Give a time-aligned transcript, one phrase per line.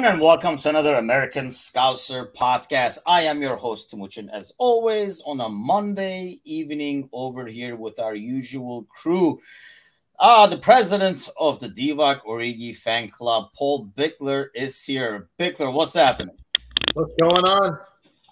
[0.00, 3.00] everyone, and welcome to another American Scouser podcast.
[3.06, 8.14] I am your host, Timuchin, as always, on a Monday evening over here with our
[8.14, 9.38] usual crew.
[10.18, 15.28] Ah, the president of the Divock Origi fan club, Paul Bickler, is here.
[15.38, 16.36] Bickler, what's happening?
[16.94, 17.78] What's going on?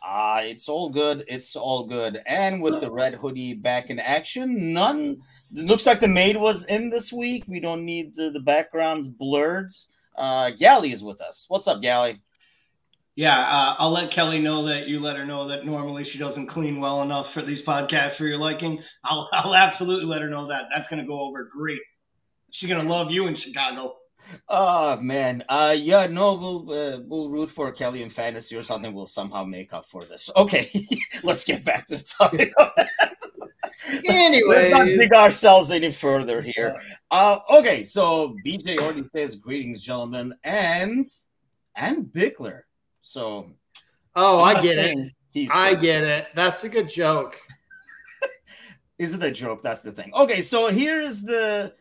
[0.03, 1.23] Ah, uh, it's all good.
[1.29, 2.23] It's all good.
[2.25, 5.21] And with the red hoodie back in action, none
[5.53, 7.45] looks like the maid was in this week.
[7.47, 9.71] We don't need the, the background blurred.
[10.19, 11.47] Uh, Gally is with us.
[11.49, 12.21] What's up, Gally?
[13.15, 16.51] Yeah, uh, I'll let Kelly know that you let her know that normally she doesn't
[16.51, 18.83] clean well enough for these podcasts for your liking.
[19.05, 20.63] I'll, I'll absolutely let her know that.
[20.75, 21.81] That's going to go over great.
[22.53, 23.97] She's going to love you in Chicago.
[24.49, 28.93] Oh man, uh, yeah, no, we'll uh, we'll root for Kelly in fantasy or something.
[28.93, 30.31] We'll somehow make up for this.
[30.37, 30.69] Okay,
[31.25, 32.53] let's get back to the topic.
[34.09, 36.77] anyway, not dig ourselves any further here.
[37.11, 41.07] Uh, okay, so BJ already says greetings, gentlemen, and
[41.75, 42.63] and Bickler.
[43.03, 43.51] So,
[44.15, 45.13] oh, I get it.
[45.53, 46.27] I get it.
[46.35, 47.39] That's a good joke.
[48.99, 49.63] Is it a joke?
[49.63, 50.13] That's the thing.
[50.15, 51.73] Okay, so here's the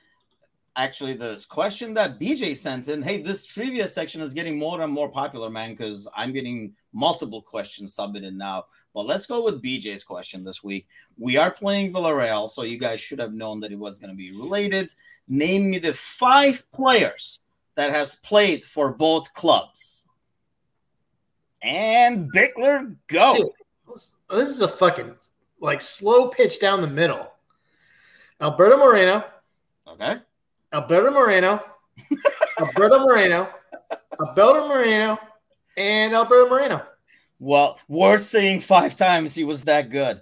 [0.78, 3.02] actually the question that BJ sent in.
[3.02, 7.42] Hey, this trivia section is getting more and more popular, man, because I'm getting multiple
[7.42, 8.66] questions submitted now.
[8.94, 10.88] But let's go with BJ's question this week.
[11.17, 14.16] We are playing Villarreal, so you guys should have known that it was going to
[14.16, 14.89] be related.
[15.28, 17.39] Name me the five players
[17.75, 20.08] that has played for both clubs.
[21.61, 23.36] And Bickler, go.
[23.36, 23.52] Dude,
[24.30, 25.16] this is a fucking
[25.59, 27.31] like slow pitch down the middle.
[28.39, 29.23] Alberto Moreno.
[29.87, 30.17] Okay.
[30.73, 31.64] Alberto Moreno,
[32.60, 33.48] Alberto Moreno,
[34.20, 35.17] Alberto Moreno,
[35.78, 36.83] and Alberto Moreno.
[37.39, 40.22] Well, worth saying five times he was that good.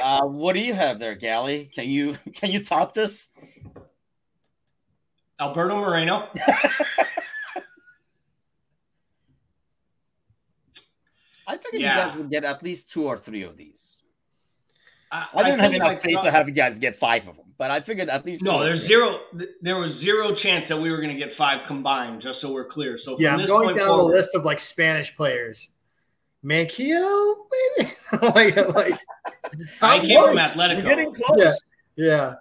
[0.00, 1.66] Uh, what do you have there, Gally?
[1.66, 3.30] Can you can you top this?
[5.40, 6.28] Alberto Moreno.
[11.46, 11.88] I figured yeah.
[11.88, 13.99] you guys would get at least two or three of these.
[15.12, 17.46] I, I didn't I have enough faith to have you guys get five of them,
[17.58, 18.42] but I figured at least.
[18.42, 19.18] No, there's zero.
[19.60, 22.22] There was zero chance that we were going to get five combined.
[22.22, 22.98] Just so we're clear.
[23.04, 25.70] So yeah, I'm going down forward, the list of like Spanish players.
[26.44, 27.36] Manquillo,
[27.76, 27.90] maybe
[28.22, 28.94] like like.
[29.82, 30.76] I came from Atletico.
[30.76, 31.60] We're getting close.
[31.96, 32.06] Yeah.
[32.06, 32.34] yeah.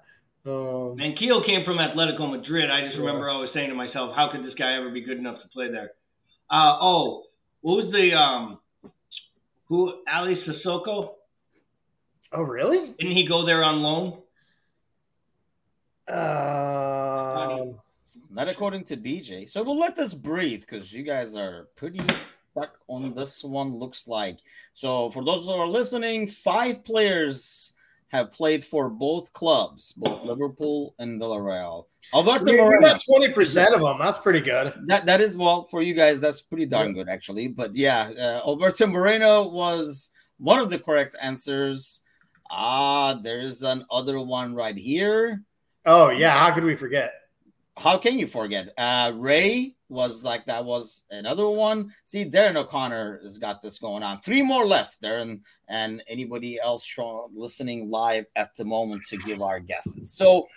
[0.45, 2.69] Um, Manquillo came from Atletico Madrid.
[2.69, 3.01] I just yeah.
[3.01, 5.71] remember always saying to myself, "How could this guy ever be good enough to play
[5.71, 5.91] there?"
[6.51, 7.23] Uh, oh,
[7.61, 8.59] what was the um,
[9.67, 11.15] who Ali Sissoko?
[12.31, 12.93] Oh, really?
[12.99, 14.21] Didn't he go there on loan?
[16.07, 17.75] Um,
[18.29, 19.49] not according to BJ.
[19.49, 22.01] So we'll let this breathe because you guys are pretty
[22.51, 23.75] stuck on this one.
[23.77, 24.39] Looks like
[24.73, 25.09] so.
[25.11, 27.73] For those who are listening, five players
[28.07, 31.85] have played for both clubs, both Liverpool and Villarreal.
[32.13, 33.97] Alberto we, Moreno, got twenty percent of them.
[33.99, 34.73] That's pretty good.
[34.87, 36.19] That that is well for you guys.
[36.19, 37.49] That's pretty darn good, actually.
[37.49, 40.09] But yeah, uh, Alberto Moreno was
[40.39, 42.01] one of the correct answers.
[42.49, 45.43] Ah, there's another one right here.
[45.85, 47.13] Oh yeah, how could we forget?
[47.77, 48.73] How can you forget?
[48.77, 51.93] Uh, Ray was like that was another one.
[52.05, 54.19] See, Darren O'Connor has got this going on.
[54.19, 56.85] Three more left, Darren, and anybody else
[57.33, 60.11] listening live at the moment to give our guesses.
[60.11, 60.47] So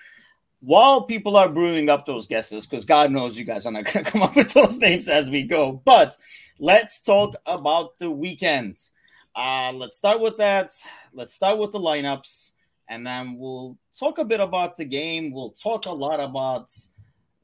[0.60, 4.04] while people are brewing up those guesses, because God knows you guys are not going
[4.04, 6.16] to come up with those names as we go, but
[6.59, 8.92] let's talk about the weekends.
[9.34, 10.70] Uh, let's start with that.
[11.12, 12.53] Let's start with the lineups,
[12.88, 15.32] and then we'll talk a bit about the game.
[15.32, 16.70] We'll talk a lot about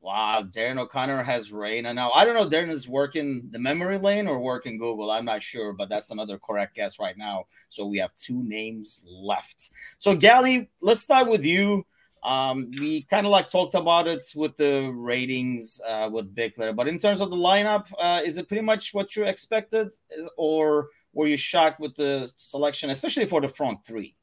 [0.00, 2.10] wow, Darren O'Connor has Reina now.
[2.12, 5.10] I don't know, Darren is working the memory lane or working Google.
[5.10, 7.44] I'm not sure, but that's another correct guess right now.
[7.68, 9.70] So we have two names left.
[9.98, 11.84] So Gally, let's start with you.
[12.22, 16.88] Um, we kind of like talked about it with the ratings uh, with Bickler, but
[16.88, 19.92] in terms of the lineup, uh, is it pretty much what you expected,
[20.36, 24.14] or were you shocked with the selection, especially for the front three?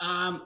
[0.00, 0.42] Um,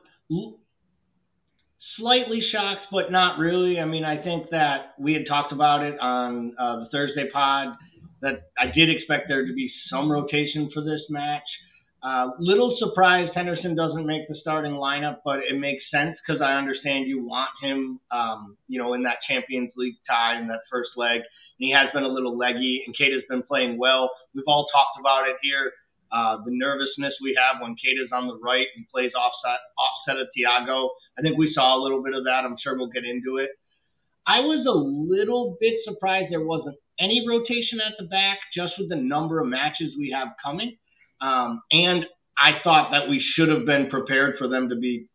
[1.99, 3.81] slightly shocked, but not really.
[3.81, 7.77] I mean, I think that we had talked about it on uh, the Thursday pod
[8.23, 11.43] that I did expect there to be some rotation for this match.
[12.03, 16.53] Uh, little surprised Henderson doesn't make the starting lineup, but it makes sense because I
[16.53, 20.91] understand you want him, um, you know, in that Champions League tie in that first
[20.97, 21.23] leg
[21.59, 22.83] and he has been a little leggy.
[22.87, 24.11] And Keita's been playing well.
[24.35, 25.73] We've all talked about it here.
[26.13, 30.29] Uh, the nervousness we have when Keita's on the right and plays offset offset of
[30.37, 30.91] Thiago.
[31.19, 32.45] I think we saw a little bit of that.
[32.45, 33.51] I'm sure we'll get into it.
[34.27, 38.89] I was a little bit surprised there wasn't any rotation at the back, just with
[38.89, 40.77] the number of matches we have coming.
[41.21, 42.05] Um, and
[42.39, 45.09] I thought that we should have been prepared for them to be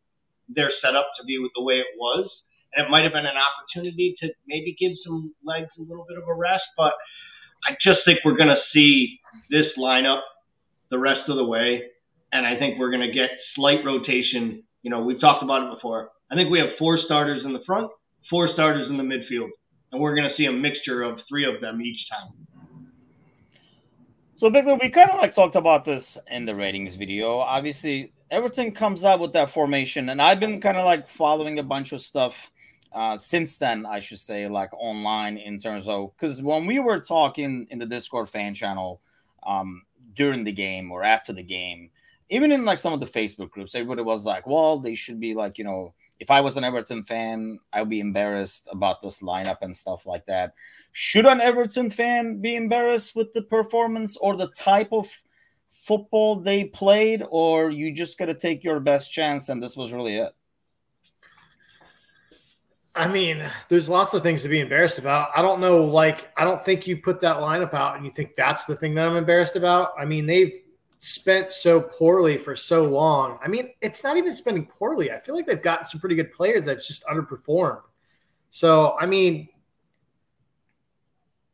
[0.50, 2.30] their setup to be with the way it was
[2.74, 6.28] it might have been an opportunity to maybe give some legs a little bit of
[6.28, 6.64] a rest.
[6.78, 6.94] But
[7.68, 9.20] I just think we're going to see
[9.50, 10.22] this lineup
[10.90, 11.84] the rest of the way,
[12.34, 14.64] and I think we're going to get slight rotation.
[14.84, 16.10] You know, we've talked about it before.
[16.32, 17.90] I think we have four starters in the front,
[18.30, 19.50] four starters in the midfield,
[19.92, 22.34] and we're going to see a mixture of three of them each time.
[24.36, 27.38] So, Bickler, we kind of like talked about this in the ratings video.
[27.38, 31.64] Obviously, everything comes out with that formation, and I've been kind of like following a
[31.64, 32.50] bunch of stuff
[32.94, 37.00] uh, since then, I should say, like online in terms of because when we were
[37.00, 39.02] talking in the Discord fan channel
[39.44, 39.84] um,
[40.14, 41.92] during the game or after the game,
[42.30, 45.34] even in like some of the Facebook groups, everybody was like, well, they should be
[45.34, 49.58] like, you know, if I was an Everton fan, I'd be embarrassed about this lineup
[49.62, 50.54] and stuff like that.
[50.92, 55.08] Should an Everton fan be embarrassed with the performance or the type of
[55.70, 59.94] football they played, or you just got to take your best chance and this was
[59.94, 60.32] really it?
[62.94, 65.30] I mean, there's lots of things to be embarrassed about.
[65.36, 68.36] I don't know, like, I don't think you put that lineup out and you think
[68.36, 69.94] that's the thing that I'm embarrassed about.
[69.98, 70.54] I mean, they've
[71.00, 73.40] spent so poorly for so long.
[73.42, 75.12] I mean, it's not even spending poorly.
[75.12, 77.82] I feel like they've gotten some pretty good players that just underperformed.
[78.50, 79.48] So, I mean,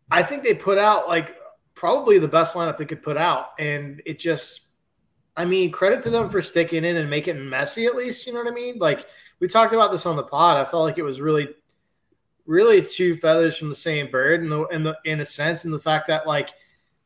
[0.10, 1.36] I think they put out like
[1.76, 3.50] probably the best lineup they could put out.
[3.60, 4.62] And it just,
[5.36, 8.26] I mean, credit to them for sticking in and making it messy at least.
[8.26, 8.80] You know what I mean?
[8.80, 9.06] Like,
[9.40, 10.58] we talked about this on the pod.
[10.58, 11.50] I felt like it was really,
[12.46, 15.72] really two feathers from the same bird, in the in the in a sense, in
[15.72, 16.50] the fact that like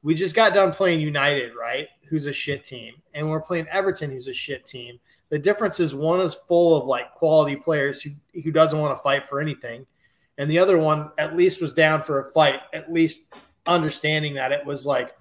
[0.04, 1.88] we just got done playing United, right?
[2.08, 5.00] Who's a shit team, and we're playing Everton, who's a shit team.
[5.30, 8.12] The difference is one is full of like quality players who
[8.44, 9.86] who doesn't want to fight for anything,
[10.38, 13.34] and the other one at least was down for a fight, at least
[13.66, 15.16] understanding that it was like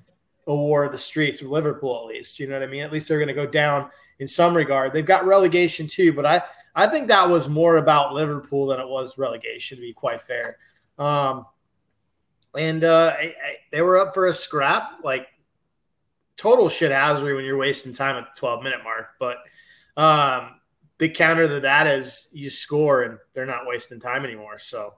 [0.47, 2.41] a war of the streets of Liverpool, at least.
[2.41, 2.83] You know what I mean?
[2.83, 4.93] At least they're going to go down in some regard.
[4.93, 6.43] They've got relegation too, but I
[6.75, 10.58] I think that was more about Liverpool than it was relegation, to be quite fair.
[10.99, 11.46] Um,
[12.56, 15.26] and uh, I, I, they were up for a scrap, like
[16.37, 19.11] total shit hazard when you're wasting time at the 12 minute mark.
[19.19, 19.38] But
[19.96, 20.61] um,
[20.99, 24.58] the counter to that is you score and they're not wasting time anymore.
[24.58, 24.94] So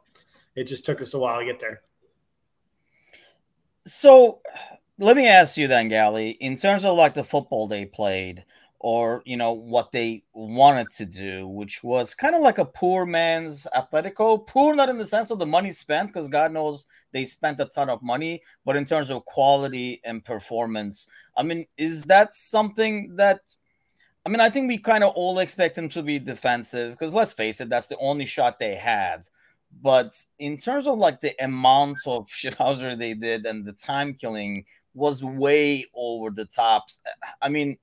[0.54, 1.82] it just took us a while to get there.
[3.86, 4.40] So
[4.98, 8.44] let me ask you then, Gally, in terms of like the football they played,
[8.82, 13.06] or you know what they wanted to do, which was kind of like a poor
[13.06, 14.44] man's Atletico.
[14.44, 17.67] Poor not in the sense of the money spent, because God knows they spent a
[17.67, 21.06] ton of money, but in terms of quality and performance.
[21.37, 23.40] I mean, is that something that
[24.26, 27.32] I mean, I think we kind of all expect them to be defensive because let's
[27.32, 29.29] face it, that's the only shot they had.
[29.81, 34.64] But in terms of like the amount of shithouser they did and the time killing
[34.93, 36.87] was way over the top.
[37.40, 37.79] I mean,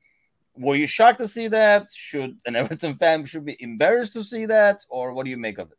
[0.60, 1.88] were you shocked to see that?
[1.94, 5.58] Should an Everton fan should be embarrassed to see that, or what do you make
[5.58, 5.78] of it?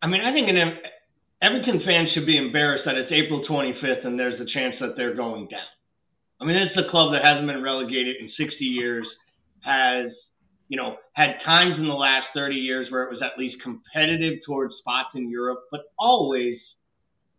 [0.00, 0.78] I mean, I think an
[1.42, 5.14] Everton fan should be embarrassed that it's April 25th and there's a chance that they're
[5.14, 5.60] going down.
[6.40, 9.06] I mean, it's a club that hasn't been relegated in 60 years,
[9.60, 10.12] has
[10.68, 14.38] you know had times in the last 30 years where it was at least competitive
[14.46, 16.58] towards spots in Europe, but always,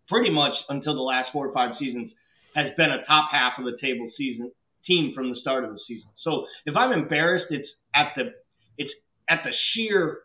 [0.09, 2.11] pretty much until the last four or five seasons,
[2.55, 4.51] has been a top half of the table season
[4.87, 6.09] team from the start of the season.
[6.23, 8.33] So if I'm embarrassed, it's at the
[8.77, 8.91] it's
[9.29, 10.19] at the sheer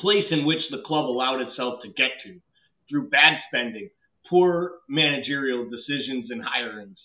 [0.00, 2.40] place in which the club allowed itself to get to
[2.88, 3.90] through bad spending,
[4.28, 6.96] poor managerial decisions and hirings.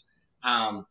[0.43, 0.85] Um,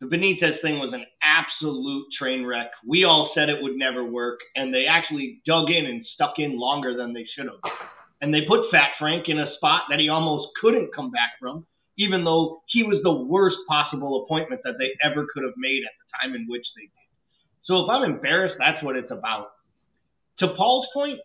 [0.00, 2.70] the Benitez thing was an absolute train wreck.
[2.86, 6.58] We all said it would never work, and they actually dug in and stuck in
[6.58, 7.88] longer than they should have.
[8.20, 11.66] And they put Fat Frank in a spot that he almost couldn't come back from
[11.98, 15.92] even though he was the worst possible appointment that they ever could have made at
[15.98, 17.08] the time in which they did.
[17.64, 19.52] So if I'm embarrassed, that's what it's about.
[20.40, 21.18] To Paul's point,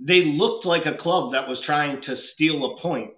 [0.00, 3.12] they looked like a club that was trying to steal a point.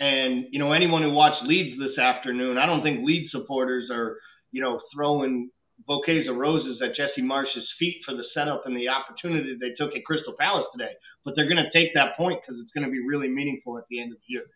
[0.00, 4.16] And, you know, anyone who watched Leeds this afternoon, I don't think Leeds supporters are,
[4.52, 5.50] you know, throwing
[5.86, 9.94] bouquets of roses at Jesse Marsch's feet for the setup and the opportunity they took
[9.94, 10.92] at Crystal Palace today.
[11.24, 13.84] But they're going to take that point because it's going to be really meaningful at
[13.88, 14.46] the end of the year.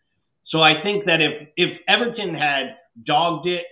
[0.53, 2.75] So I think that if if Everton had
[3.07, 3.65] dogged it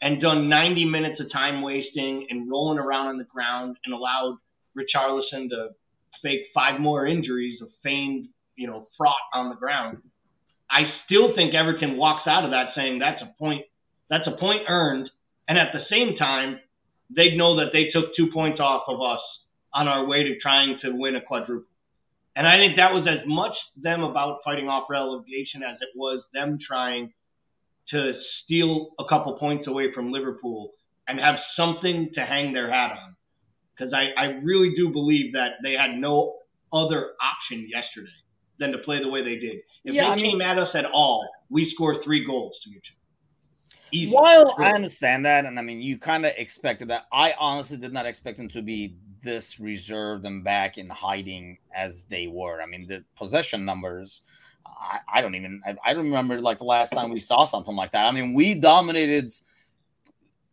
[0.00, 4.38] and done 90 minutes of time wasting and rolling around on the ground and allowed
[4.78, 5.70] Richarlison to
[6.22, 9.98] fake five more injuries of feigned, you know, fraud on the ground,
[10.70, 13.62] I still think Everton walks out of that saying that's a point
[14.08, 15.10] that's a point earned,
[15.48, 16.60] and at the same time,
[17.14, 19.20] they'd know that they took two points off of us
[19.74, 21.69] on our way to trying to win a quadruple.
[22.36, 26.22] And I think that was as much them about fighting off relegation as it was
[26.32, 27.12] them trying
[27.90, 28.12] to
[28.44, 30.72] steal a couple points away from Liverpool
[31.08, 33.16] and have something to hang their hat on.
[33.80, 36.36] because I, I really do believe that they had no
[36.72, 38.10] other option yesterday
[38.58, 39.58] than to play the way they did.
[39.84, 42.70] If yeah, they I mean, came at us at all, we score three goals to
[42.70, 42.96] each other.
[43.92, 44.12] Easy.
[44.12, 47.06] While I understand that, and I mean, you kind of expected that.
[47.12, 52.04] I honestly did not expect them to be this reserved and back in hiding as
[52.04, 52.62] they were.
[52.62, 54.22] I mean, the possession numbers,
[54.66, 57.76] I, I don't even, I, I, don't remember like the last time we saw something
[57.76, 58.06] like that.
[58.06, 59.30] I mean, we dominated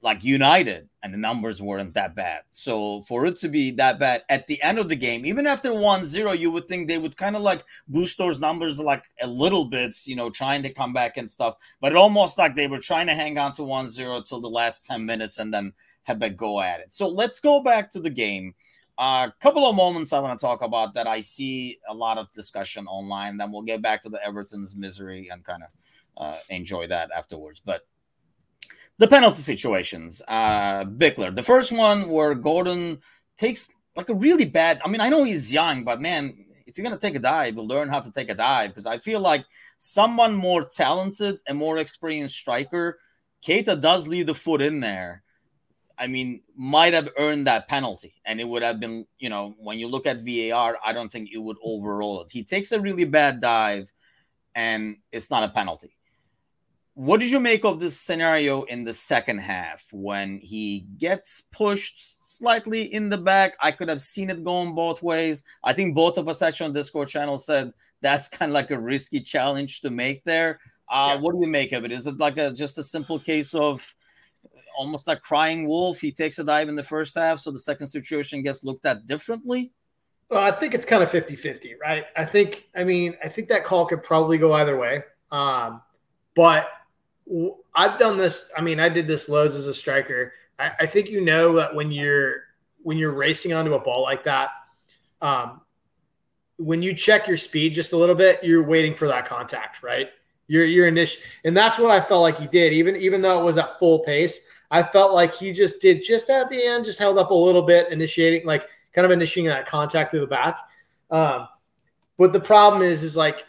[0.02, 2.42] like United, and the numbers weren't that bad.
[2.50, 5.72] So for it to be that bad at the end of the game, even after
[5.72, 9.66] 1-0, you would think they would kind of like boost those numbers like a little
[9.66, 11.56] bit, you know, trying to come back and stuff.
[11.82, 14.86] But it almost like they were trying to hang on to 1-0 till the last
[14.86, 15.74] 10 minutes and then
[16.08, 16.94] have a go at it.
[16.94, 18.56] So let's go back to the game.
[18.98, 22.18] A uh, couple of moments I want to talk about that I see a lot
[22.18, 23.38] of discussion online.
[23.38, 25.70] Then we'll get back to the Everton's misery and kind of
[26.18, 27.62] uh, enjoy that afterwards.
[27.64, 27.86] But
[28.98, 31.36] the penalty situations, uh, Bickler.
[31.36, 33.00] The first one where Gordon
[33.38, 34.80] takes like a really bad.
[34.84, 37.68] I mean, I know he's young, but man, if you're gonna take a dive, you'll
[37.68, 39.46] learn how to take a dive because I feel like
[39.78, 42.98] someone more talented and more experienced striker,
[43.46, 45.24] Keita does leave the foot in there.
[45.98, 49.80] I mean, might have earned that penalty, and it would have been, you know, when
[49.80, 52.32] you look at VAR, I don't think it would overrule it.
[52.32, 53.92] He takes a really bad dive,
[54.56, 55.98] and it's not a penalty
[56.98, 62.26] what did you make of this scenario in the second half when he gets pushed
[62.40, 63.56] slightly in the back?
[63.62, 65.44] I could have seen it going both ways.
[65.64, 68.80] I think both of us actually on Discord channel said that's kind of like a
[68.80, 70.60] risky challenge to make there.
[70.90, 71.22] Uh, yeah.
[71.22, 71.92] What do you make of it?
[71.92, 73.94] Is it like a just a simple case of
[74.78, 76.00] almost like crying wolf?
[76.00, 79.08] He takes a dive in the first half, so the second situation gets looked at
[79.08, 79.72] differently.
[80.30, 82.06] Well, I think it's kind of 50 50, right?
[82.16, 85.04] I think, I mean, I think that call could probably go either way.
[85.32, 85.82] Um,
[86.36, 86.68] but
[87.76, 88.50] I've done this.
[88.56, 90.34] I mean, I did this loads as a striker.
[90.60, 92.44] I, I, think you know that when you're
[92.84, 94.50] when you're racing onto a ball like that,
[95.22, 95.62] um,
[96.58, 100.10] when you check your speed just a little bit, you're waiting for that contact, right?
[100.48, 102.74] You're you're initial, and that's what I felt like he did.
[102.74, 106.30] Even even though it was at full pace, I felt like he just did just
[106.30, 109.68] at the end, just held up a little bit, initiating like kind of initiating that
[109.68, 110.60] contact through the back.
[111.10, 111.48] Um,
[112.18, 113.46] but the problem is, is like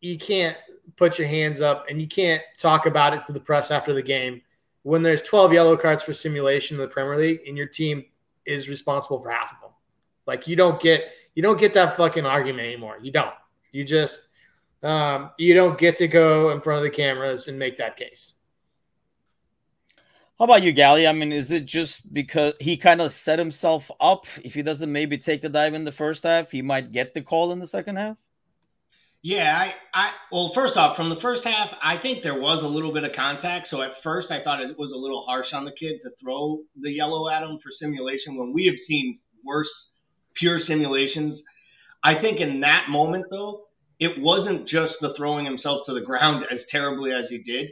[0.00, 0.56] you can't
[0.96, 4.02] put your hands up and you can't talk about it to the press after the
[4.02, 4.42] game
[4.82, 8.04] when there's 12 yellow cards for simulation in the Premier League and your team
[8.46, 9.70] is responsible for half of them.
[10.26, 11.04] Like you don't get
[11.34, 12.98] you don't get that fucking argument anymore.
[13.00, 13.34] You don't.
[13.72, 14.28] You just
[14.82, 18.34] um, you don't get to go in front of the cameras and make that case.
[20.38, 21.04] How about you, Gally?
[21.04, 24.26] I mean, is it just because he kind of set himself up?
[24.44, 27.22] If he doesn't maybe take the dive in the first half, he might get the
[27.22, 28.16] call in the second half?
[29.20, 32.68] Yeah, I, I well, first off, from the first half, I think there was a
[32.68, 33.66] little bit of contact.
[33.68, 36.60] So at first, I thought it was a little harsh on the kid to throw
[36.80, 39.66] the yellow at him for simulation when we have seen worse
[40.36, 41.40] pure simulations.
[42.04, 43.64] I think in that moment, though,
[43.98, 47.70] it wasn't just the throwing himself to the ground as terribly as he did.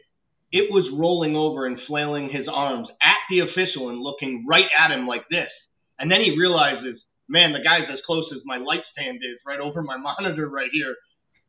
[0.56, 4.90] It was rolling over and flailing his arms at the official and looking right at
[4.90, 5.52] him like this.
[5.98, 9.60] And then he realizes, man, the guy's as close as my light stand is right
[9.60, 10.96] over my monitor right here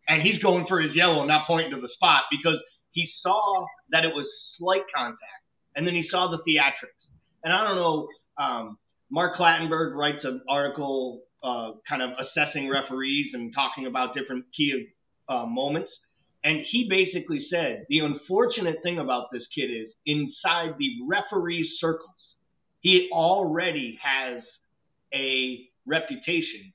[0.08, 2.58] and he's going for his yellow, not pointing to the spot because
[2.92, 4.26] he saw that it was
[4.58, 5.44] slight contact,
[5.76, 6.98] and then he saw the theatrics.
[7.44, 8.08] And I don't know.
[8.40, 8.78] Um,
[9.12, 14.88] Mark Clattenburg writes an article, uh, kind of assessing referees and talking about different key
[15.30, 15.90] uh, moments.
[16.44, 22.10] And he basically said the unfortunate thing about this kid is inside the referee circles,
[22.82, 24.44] he already has
[25.13, 26.74] a reputation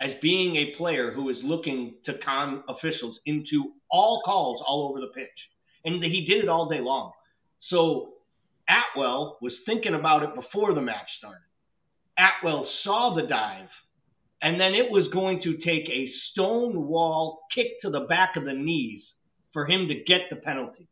[0.00, 5.00] as being a player who is looking to con officials into all calls all over
[5.00, 5.28] the pitch.
[5.84, 7.12] And he did it all day long.
[7.70, 8.14] So
[8.68, 11.40] Attwell was thinking about it before the match started.
[12.18, 13.68] Attwell saw the dive,
[14.44, 18.44] and then it was going to take a stone wall kick to the back of
[18.44, 19.02] the knees
[19.54, 20.86] for him to get the penalty.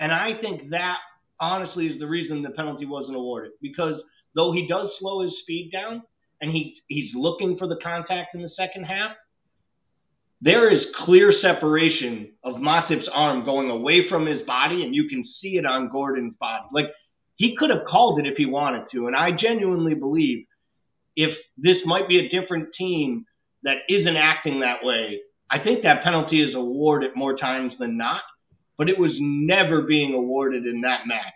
[0.00, 0.96] And I think that
[1.40, 3.94] honestly is the reason the penalty wasn't awarded because
[4.34, 6.02] though he does slow his speed down,
[6.40, 9.12] and he he's looking for the contact in the second half,
[10.40, 15.24] there is clear separation of Matip's arm going away from his body, and you can
[15.40, 16.64] see it on Gordon's body.
[16.72, 16.86] Like
[17.36, 20.46] he could have called it if he wanted to, and I genuinely believe
[21.16, 23.24] if this might be a different team
[23.62, 28.22] that isn't acting that way, I think that penalty is awarded more times than not.
[28.78, 31.34] But it was never being awarded in that match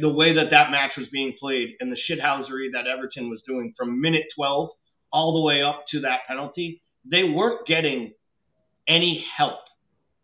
[0.00, 3.74] the way that that match was being played and the shithousery that Everton was doing
[3.76, 4.70] from minute 12
[5.12, 8.12] all the way up to that penalty, they weren't getting
[8.88, 9.58] any help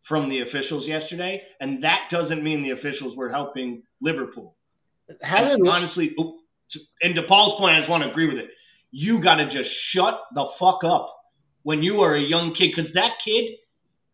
[0.08, 4.56] from the officials yesterday, and that doesn't mean the officials were helping Liverpool.
[5.22, 6.14] Having honestly,
[7.02, 8.50] and DePaul's point, I just want to agree with it.
[8.90, 11.14] You got to just shut the fuck up
[11.62, 13.56] when you are a young kid, because that kid,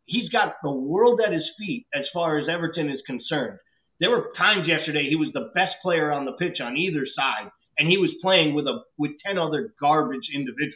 [0.06, 3.58] he's got the world at his feet as far as Everton is concerned.
[4.00, 7.50] There were times yesterday he was the best player on the pitch on either side,
[7.78, 10.74] and he was playing with a with ten other garbage individuals.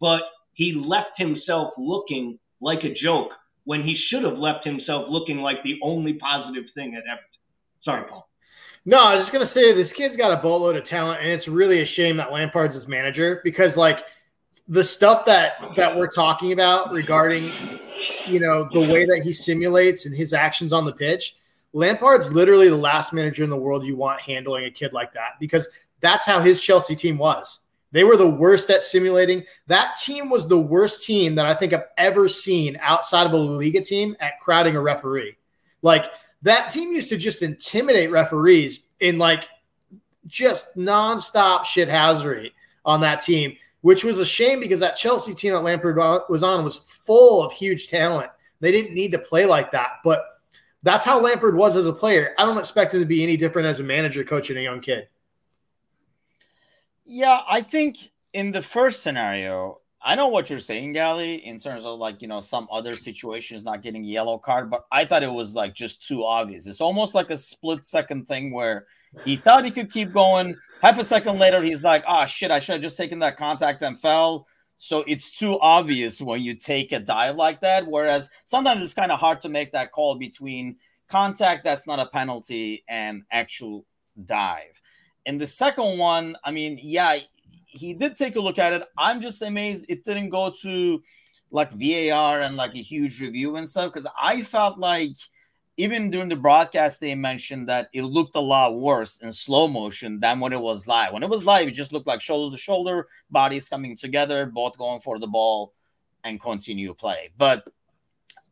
[0.00, 0.20] But
[0.54, 3.30] he left himself looking like a joke
[3.64, 7.40] when he should have left himself looking like the only positive thing at Everton.
[7.84, 8.28] Sorry, Paul.
[8.84, 11.46] No, I was just gonna say this kid's got a boatload of talent, and it's
[11.46, 14.04] really a shame that Lampard's his manager because like
[14.68, 17.78] the stuff that that we're talking about regarding
[18.28, 21.36] you know the way that he simulates and his actions on the pitch,
[21.72, 25.38] Lampard's literally the last manager in the world you want handling a kid like that
[25.38, 25.68] because
[26.00, 27.60] that's how his Chelsea team was.
[27.92, 29.44] They were the worst at simulating.
[29.66, 33.36] That team was the worst team that I think I've ever seen outside of a
[33.36, 35.36] Liga team at crowding a referee.
[35.82, 36.06] Like
[36.42, 39.48] that team used to just intimidate referees in like
[40.26, 42.52] just nonstop shithousery
[42.84, 45.96] on that team, which was a shame because that Chelsea team that Lampard
[46.28, 48.30] was on was full of huge talent.
[48.60, 50.24] They didn't need to play like that, but
[50.82, 52.34] that's how Lampard was as a player.
[52.38, 55.08] I don't expect him to be any different as a manager coaching a young kid.
[57.04, 57.98] Yeah, I think
[58.32, 62.28] in the first scenario, I know what you're saying, Gally, in terms of like, you
[62.28, 66.06] know, some other situations not getting yellow card, but I thought it was like just
[66.06, 66.66] too obvious.
[66.66, 68.86] It's almost like a split second thing where
[69.24, 70.56] he thought he could keep going.
[70.80, 73.82] Half a second later, he's like, oh shit, I should have just taken that contact
[73.82, 74.46] and fell.
[74.78, 77.86] So it's too obvious when you take a dive like that.
[77.86, 80.76] Whereas sometimes it's kind of hard to make that call between
[81.08, 83.84] contact that's not a penalty and actual
[84.24, 84.82] dive.
[85.24, 87.18] And the second one, I mean, yeah,
[87.72, 88.84] he did take a look at it.
[88.96, 91.02] I'm just amazed it didn't go to
[91.50, 95.16] like VAR and like a huge review and stuff because I felt like
[95.78, 100.20] even during the broadcast they mentioned that it looked a lot worse in slow motion
[100.20, 101.12] than when it was live.
[101.14, 104.76] When it was live, it just looked like shoulder to shoulder, bodies coming together, both
[104.76, 105.72] going for the ball
[106.24, 107.30] and continue play.
[107.38, 107.68] But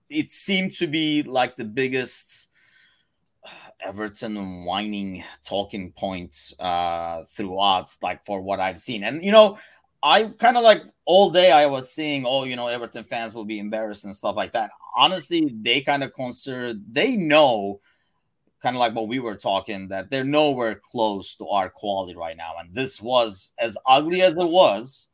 [0.09, 2.50] it seemed to be like the biggest
[3.85, 9.05] Everton whining talking points uh, throughout, like for what I've seen.
[9.05, 9.59] And you know,
[10.03, 13.45] I kind of like all day I was seeing, oh, you know, Everton fans will
[13.45, 14.71] be embarrassed and stuff like that.
[14.97, 17.81] Honestly, they kind of consider they know,
[18.63, 22.37] kind of like what we were talking, that they're nowhere close to our quality right
[22.37, 22.55] now.
[22.59, 25.09] And this was as ugly as it was,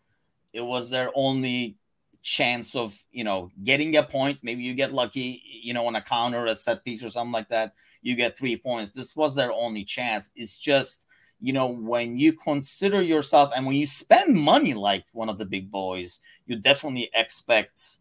[0.52, 1.76] it was their only
[2.22, 4.40] chance of you know getting a point.
[4.42, 7.48] Maybe you get lucky, you know, on a counter, a set piece, or something like
[7.48, 7.72] that
[8.06, 8.92] you get three points.
[8.92, 10.30] This was their only chance.
[10.36, 11.06] It's just,
[11.40, 15.44] you know, when you consider yourself and when you spend money like one of the
[15.44, 17.96] big boys, you definitely expect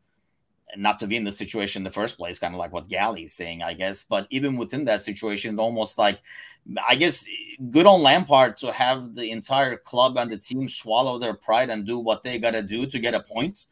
[0.77, 3.33] not to be in the situation in the first place, kind of like what Gally's
[3.33, 4.03] saying, I guess.
[4.03, 6.21] But even within that situation, almost like,
[6.87, 7.25] I guess,
[7.71, 11.83] good on Lampard to have the entire club and the team swallow their pride and
[11.83, 13.65] do what they got to do to get a point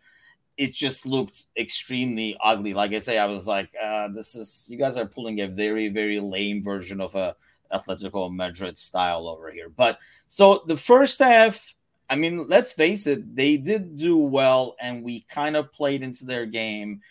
[0.57, 2.73] it just looked extremely ugly.
[2.73, 5.89] Like I say, I was like, uh, this is you guys are pulling a very,
[5.89, 7.35] very lame version of a
[7.71, 9.69] Atletico Madrid style over here.
[9.69, 11.73] But so the first half,
[12.09, 16.25] I mean, let's face it, they did do well, and we kind of played into
[16.25, 17.01] their game.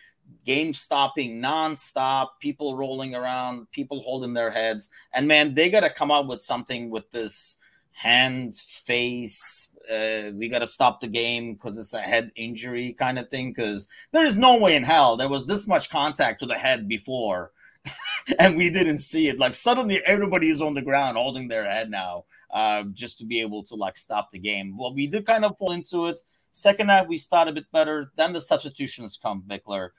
[0.47, 4.89] Game stopping nonstop, people rolling around, people holding their heads.
[5.13, 7.59] And man, they got to come up with something with this
[7.93, 9.77] hand, face.
[9.91, 13.51] Uh, we got to stop the game because it's a head injury kind of thing.
[13.51, 16.89] Because there is no way in hell there was this much contact to the head
[16.89, 17.53] before,
[18.39, 19.39] and we didn't see it.
[19.39, 23.41] Like suddenly everybody is on the ground holding their head now, uh, just to be
[23.41, 24.77] able to like stop the game.
[24.77, 26.21] Well, we did kind of fall into it.
[26.51, 28.13] Second half we start a bit better.
[28.17, 29.91] Then the substitutions come, Bickler.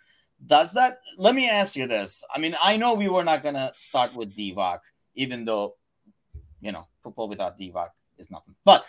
[0.45, 0.99] Does that?
[1.17, 2.23] Let me ask you this.
[2.33, 4.79] I mean, I know we were not gonna start with Divock,
[5.15, 5.75] even though
[6.63, 8.55] you know, football without Divock is nothing.
[8.63, 8.85] But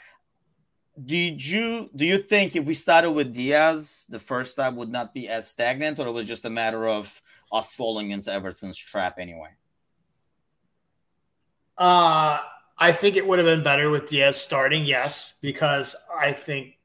[1.05, 5.13] did you do you think if we started with Diaz, the first time would not
[5.13, 7.21] be as stagnant, or it was just a matter of
[7.53, 9.51] us falling into Everton's trap anyway?
[11.77, 12.39] Uh
[12.77, 16.79] I think it would have been better with Diaz starting, yes, because I think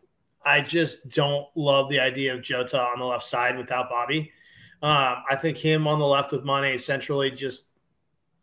[0.45, 4.32] I just don't love the idea of Jota on the left side without Bobby.
[4.82, 7.65] Um, I think him on the left with Mane centrally just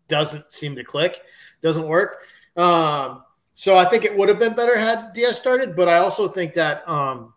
[0.09, 1.20] doesn't seem to click,
[1.62, 2.18] doesn't work.
[2.57, 3.23] Um,
[3.55, 6.55] so I think it would have been better had Diaz started, but I also think
[6.55, 7.33] that um,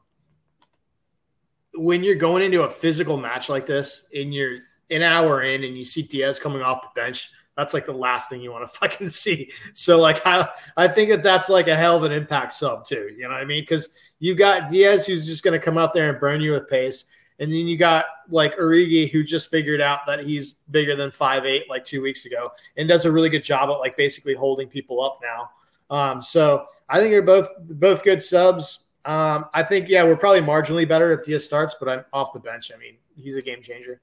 [1.76, 5.78] when you're going into a physical match like this, in your an hour in, and
[5.78, 8.80] you see Diaz coming off the bench, that's like the last thing you want to
[8.80, 9.52] fucking see.
[9.74, 13.10] So like I I think that that's like a hell of an impact sub too.
[13.16, 13.64] You know what I mean?
[13.64, 16.70] Because you got Diaz who's just going to come out there and burn you with
[16.70, 17.06] pace.
[17.39, 21.45] And then you got like Origi, who just figured out that he's bigger than five
[21.45, 24.67] eight like two weeks ago, and does a really good job at like basically holding
[24.67, 25.49] people up now.
[25.89, 28.86] Um, so I think they're both both good subs.
[29.06, 32.39] Um, I think yeah, we're probably marginally better if Diaz starts, but I'm off the
[32.39, 32.71] bench.
[32.73, 34.02] I mean, he's a game changer.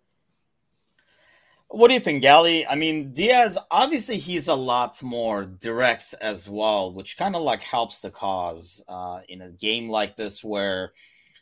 [1.69, 2.65] What do you think, Gally?
[2.65, 7.63] I mean, Diaz, obviously, he's a lot more direct as well, which kind of like
[7.63, 10.93] helps the cause uh, in a game like this where,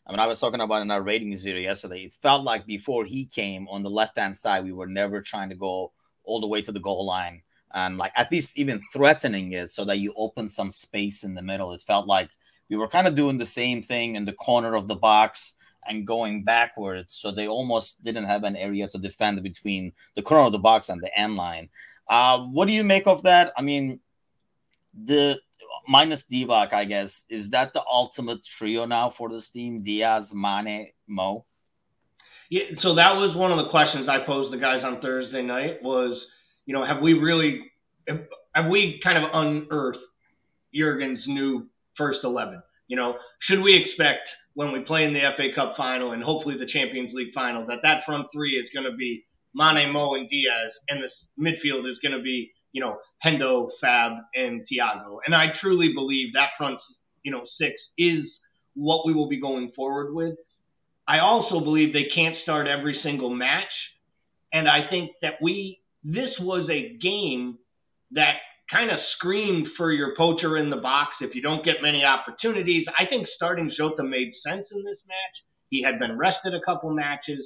[0.06, 2.00] I mean, I was talking about in our ratings video yesterday.
[2.00, 5.48] It felt like before he came on the left hand side, we were never trying
[5.48, 5.92] to go
[6.24, 9.84] all the way to the goal line and like at least even threatening it so
[9.84, 11.72] that you open some space in the middle.
[11.72, 12.30] It felt like
[12.68, 15.54] we were kind of doing the same thing in the corner of the box
[15.86, 17.14] and going backwards.
[17.14, 20.88] So they almost didn't have an area to defend between the corner of the box
[20.88, 21.68] and the end line.
[22.08, 23.52] Uh, what do you make of that?
[23.56, 24.00] I mean,
[24.94, 25.40] the
[25.88, 29.82] minus Divock, I guess, is that the ultimate trio now for this team?
[29.82, 31.44] Diaz, Mane, Mo.
[32.50, 35.82] Yeah, so that was one of the questions I posed the guys on Thursday night.
[35.82, 36.20] Was
[36.66, 37.62] you know, have we really
[38.08, 38.20] have,
[38.54, 39.98] have we kind of unearthed
[40.74, 42.62] Jurgen's new first eleven?
[42.86, 43.14] You know,
[43.48, 44.20] should we expect
[44.54, 47.78] when we play in the FA Cup final and hopefully the Champions League final that
[47.82, 51.98] that front three is going to be Mane, Mo, and Diaz, and this midfield is
[52.02, 55.20] going to be you know Hendo, Fab, and Thiago.
[55.24, 56.78] And I truly believe that front
[57.22, 58.24] you know six is
[58.74, 60.36] what we will be going forward with.
[61.08, 63.72] I also believe they can't start every single match,
[64.52, 67.58] and I think that we this was a game
[68.10, 68.34] that
[68.70, 72.86] kind of screamed for your poacher in the box if you don't get many opportunities.
[72.98, 75.36] I think starting Jota made sense in this match.
[75.70, 77.40] He had been rested a couple matches.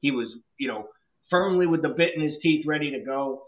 [0.00, 0.88] He was, you know,
[1.30, 3.44] firmly with the bit in his teeth, ready to go.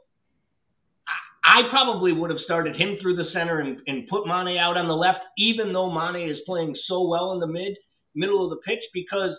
[1.47, 4.89] I probably would have started him through the center and, and put Mane out on
[4.89, 7.77] the left, even though Mane is playing so well in the mid
[8.17, 9.31] middle of the pitch, because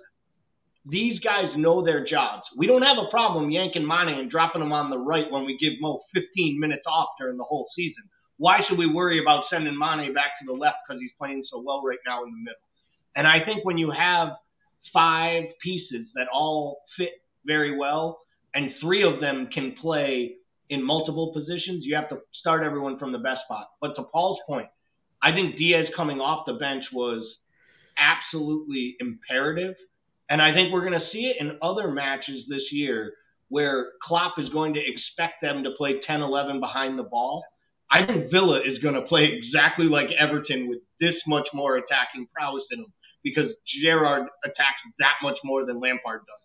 [0.86, 2.44] these guys know their jobs.
[2.56, 5.58] We don't have a problem yanking Mane and dropping him on the right when we
[5.58, 8.04] give Mo 15 minutes off during the whole season.
[8.38, 11.62] Why should we worry about sending Mane back to the left because he's playing so
[11.66, 12.62] well right now in the middle?
[13.18, 14.30] And I think when you have
[14.94, 17.10] five pieces that all fit
[17.46, 18.22] very well
[18.54, 20.36] and three of them can play
[20.70, 23.68] in multiple positions, you have to start everyone from the best spot.
[23.82, 24.68] But to Paul's point,
[25.22, 27.26] I think Diaz coming off the bench was
[27.98, 29.76] absolutely imperative
[30.30, 33.14] and I think we're going to see it in other matches this year
[33.50, 37.44] where Klopp is going to expect them to play 10 11 behind the ball.
[37.90, 42.28] I think Villa is going to play exactly like Everton with this much more attacking
[42.36, 43.52] prowess in them because
[43.82, 46.44] Gerrard attacks that much more than Lampard does.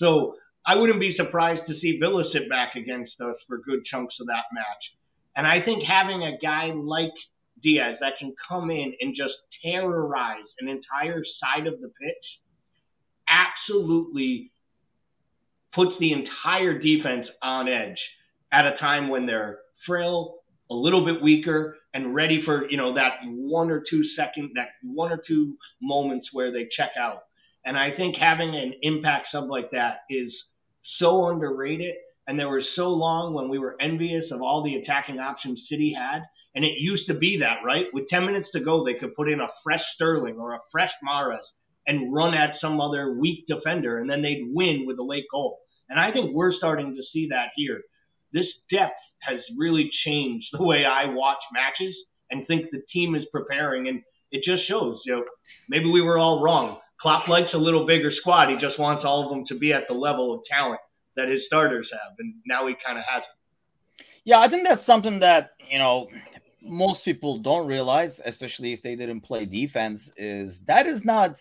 [0.00, 0.34] So
[0.66, 4.28] I wouldn't be surprised to see Villa sit back against us for good chunks of
[4.28, 4.82] that match.
[5.34, 7.12] And I think having a guy like
[7.62, 12.24] Diaz that can come in and just terrorize an entire side of the pitch
[13.28, 14.52] absolutely
[15.74, 17.98] puts the entire defense on edge
[18.52, 22.94] at a time when they're frail, a little bit weaker, and ready for you know
[22.94, 27.24] that one or two second, that one or two moments where they check out.
[27.64, 30.32] And I think having an impact sub like that is
[31.02, 31.94] so underrated.
[32.26, 35.94] And there was so long when we were envious of all the attacking options City
[35.96, 36.22] had.
[36.54, 37.86] And it used to be that, right?
[37.92, 40.90] With 10 minutes to go, they could put in a fresh Sterling or a fresh
[41.06, 41.42] Mahrez
[41.86, 45.58] and run at some other weak defender, and then they'd win with a late goal.
[45.88, 47.80] And I think we're starting to see that here.
[48.32, 51.94] This depth has really changed the way I watch matches
[52.30, 53.88] and think the team is preparing.
[53.88, 55.24] And it just shows, you know,
[55.68, 56.78] maybe we were all wrong.
[57.00, 58.48] Klopp likes a little bigger squad.
[58.48, 60.80] He just wants all of them to be at the level of talent
[61.16, 64.06] that his starters have, and now he kind of has it.
[64.24, 66.08] Yeah, I think that's something that you know
[66.62, 71.38] most people don't realize, especially if they didn't play defense, is that is not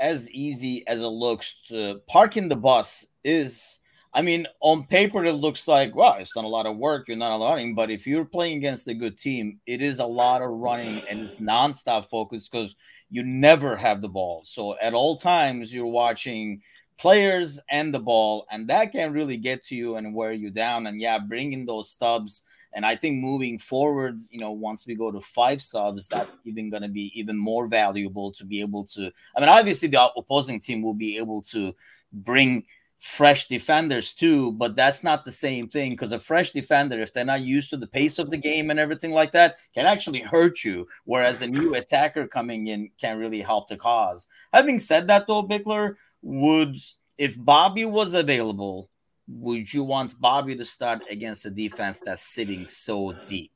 [0.00, 3.78] as easy as it looks to parking the bus is
[4.12, 7.16] I mean, on paper it looks like wow, it's not a lot of work, you're
[7.16, 10.50] not running, but if you're playing against a good team, it is a lot of
[10.50, 12.74] running and it's nonstop focus because
[13.08, 14.42] you never have the ball.
[14.44, 16.62] So at all times you're watching
[17.00, 20.86] players and the ball, and that can really get to you and wear you down.
[20.86, 25.10] And yeah, bringing those stubs and I think moving forward, you know, once we go
[25.10, 29.10] to five subs, that's even going to be even more valuable to be able to.
[29.36, 31.74] I mean, obviously, the opposing team will be able to
[32.12, 32.64] bring
[32.98, 37.24] fresh defenders too, but that's not the same thing because a fresh defender, if they're
[37.24, 40.62] not used to the pace of the game and everything like that, can actually hurt
[40.62, 40.86] you.
[41.04, 44.28] Whereas a new attacker coming in can really help the cause.
[44.52, 46.76] Having said that, though, Bickler, would
[47.18, 48.88] if Bobby was available,
[49.28, 53.52] would you want Bobby to start against a defense that's sitting so deep?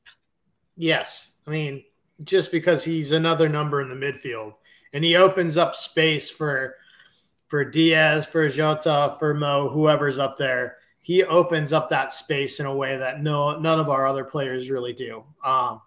[0.77, 1.31] Yes.
[1.47, 1.83] I mean,
[2.23, 4.53] just because he's another number in the midfield
[4.93, 6.75] and he opens up space for
[7.47, 10.77] for Diaz, for Jota, for Mo, whoever's up there.
[11.01, 14.69] He opens up that space in a way that no none of our other players
[14.69, 15.23] really do.
[15.43, 15.81] Um,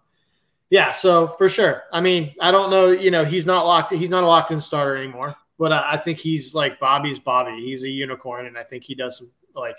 [0.69, 1.83] Yeah, so for sure.
[1.91, 2.87] I mean, I don't know.
[2.91, 3.91] You know, he's not locked.
[3.91, 5.35] He's not a locked in starter anymore.
[5.59, 7.61] But I, I think he's like Bobby's Bobby.
[7.63, 9.75] He's a unicorn, and I think he does some like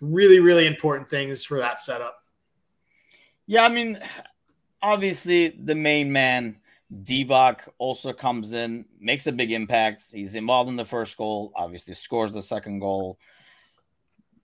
[0.00, 2.22] really, really important things for that setup.
[3.46, 3.98] Yeah, I mean,
[4.82, 6.56] obviously the main man
[6.92, 10.04] Divock also comes in, makes a big impact.
[10.12, 13.18] He's involved in the first goal, obviously scores the second goal.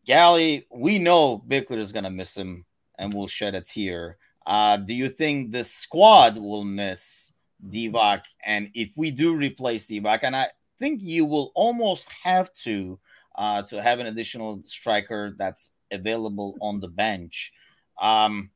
[0.06, 2.64] Gally, we know Bickler is going to miss him
[2.98, 4.18] and will shed a tear.
[4.46, 7.32] Uh, do you think the squad will miss
[7.68, 8.22] Divock?
[8.44, 10.48] And if we do replace Divock, and I
[10.79, 12.98] think you will almost have to
[13.37, 17.53] uh, to have an additional striker that's available on the bench.
[18.00, 18.50] Um,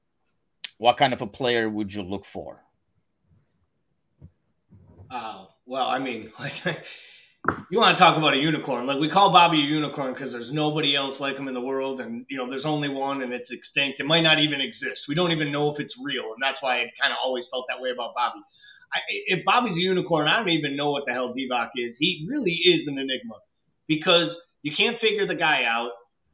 [0.78, 2.62] what kind of a player would you look for?
[5.10, 6.52] Uh, well, I mean, like
[7.70, 8.86] you want to talk about a unicorn?
[8.86, 12.00] Like we call Bobby a unicorn because there's nobody else like him in the world,
[12.00, 14.00] and you know there's only one, and it's extinct.
[14.00, 15.00] It might not even exist.
[15.08, 17.66] We don't even know if it's real, and that's why I kind of always felt
[17.68, 18.40] that way about Bobby.
[18.92, 21.94] I, if Bobby's a unicorn, I don't even know what the hell Divock is.
[21.98, 23.36] He really is an enigma
[23.86, 24.30] because
[24.62, 25.90] you can't figure the guy out.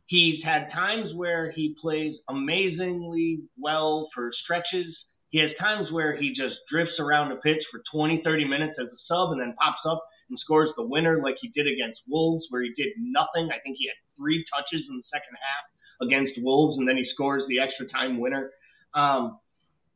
[0.06, 4.94] He's had times where he plays amazingly well for stretches.
[5.30, 8.86] He has times where he just drifts around the pitch for 20, 30 minutes as
[8.86, 12.46] a sub and then pops up and scores the winner like he did against Wolves,
[12.50, 13.50] where he did nothing.
[13.50, 17.06] I think he had three touches in the second half against Wolves, and then he
[17.12, 18.50] scores the extra time winner.
[18.94, 19.38] Um,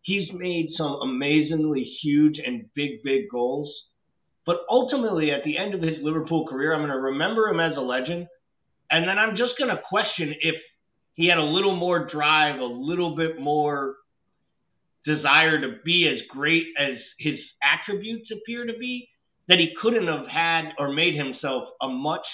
[0.08, 3.70] he's made some amazingly huge and big, big goals.
[4.46, 7.76] But ultimately, at the end of his Liverpool career, I'm going to remember him as
[7.76, 8.26] a legend.
[8.90, 10.54] And then I'm just going to question if
[11.12, 13.96] he had a little more drive, a little bit more
[15.04, 19.10] desire to be as great as his attributes appear to be,
[19.48, 22.24] that he couldn't have had or made himself a much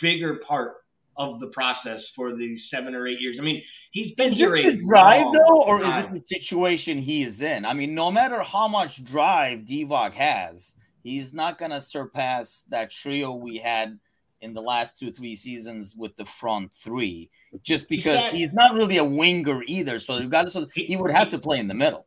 [0.00, 0.74] bigger part
[1.16, 3.36] of the process for the seven or eight years.
[3.40, 3.60] I mean,
[3.94, 5.88] he's been is here it the drive though, or time.
[5.88, 7.64] is it the situation he is in?
[7.64, 13.32] I mean, no matter how much drive Divock has, he's not gonna surpass that trio
[13.32, 13.98] we had
[14.42, 17.30] in the last two three seasons with the front three,
[17.62, 19.98] just because he's not really a winger either.
[19.98, 22.04] So you got so he would have to play in the middle.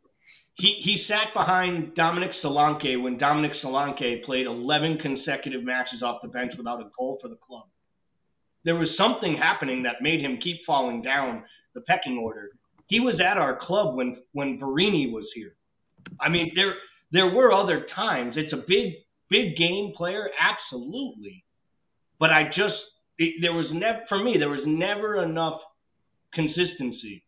[0.59, 6.29] He, he sat behind Dominic Solanke when Dominic Solanke played 11 consecutive matches off the
[6.29, 7.65] bench without a goal for the club.
[8.65, 11.43] There was something happening that made him keep falling down
[11.77, 12.49] the pecking order.
[12.87, 15.53] He was at our club when when Verini was here.
[16.19, 16.73] I mean, there
[17.11, 18.33] there were other times.
[18.35, 18.93] It's a big
[19.29, 21.43] big game player, absolutely.
[22.19, 22.75] But I just
[23.19, 25.59] it, there was never for me there was never enough
[26.33, 27.23] consistency,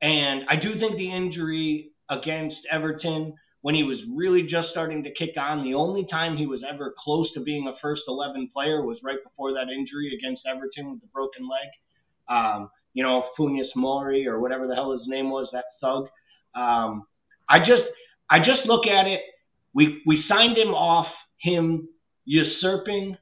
[0.00, 5.10] and I do think the injury against Everton when he was really just starting to
[5.14, 5.64] kick on.
[5.64, 9.18] The only time he was ever close to being a first 11 player was right
[9.24, 11.68] before that injury against Everton with the broken leg.
[12.28, 16.08] Um, you know, Funes Mori or whatever the hell his name was, that thug.
[16.54, 17.06] Um,
[17.48, 17.82] I just,
[18.30, 19.20] I just look at it.
[19.74, 21.06] We we signed him off
[21.40, 21.88] him
[22.24, 23.16] usurping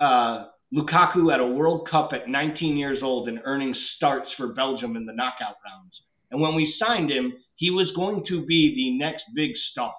[0.00, 4.96] uh, Lukaku at a World Cup at 19 years old and earning starts for Belgium
[4.96, 5.92] in the knockout rounds.
[6.30, 9.94] And when we signed him, he was going to be the next big star.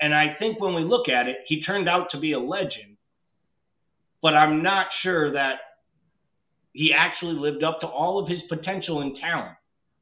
[0.00, 2.96] And I think when we look at it, he turned out to be a legend.
[4.20, 5.54] But I'm not sure that
[6.74, 9.56] he actually lived up to all of his potential and talent.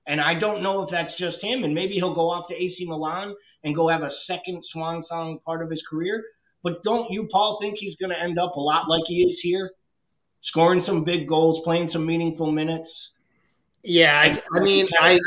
[0.06, 1.62] And I don't know if that's just him.
[1.62, 5.38] And maybe he'll go off to AC Milan and go have a second swan song
[5.44, 6.24] part of his career.
[6.64, 9.38] But don't you, Paul, think he's going to end up a lot like he is
[9.42, 9.70] here?
[10.44, 12.88] Scoring some big goals, playing some meaningful minutes.
[13.82, 15.18] Yeah, I, I mean, I,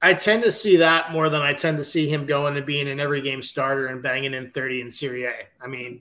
[0.00, 2.88] I tend to see that more than I tend to see him going and being
[2.88, 5.34] an every game starter and banging in 30 in Serie A.
[5.60, 6.00] I mean,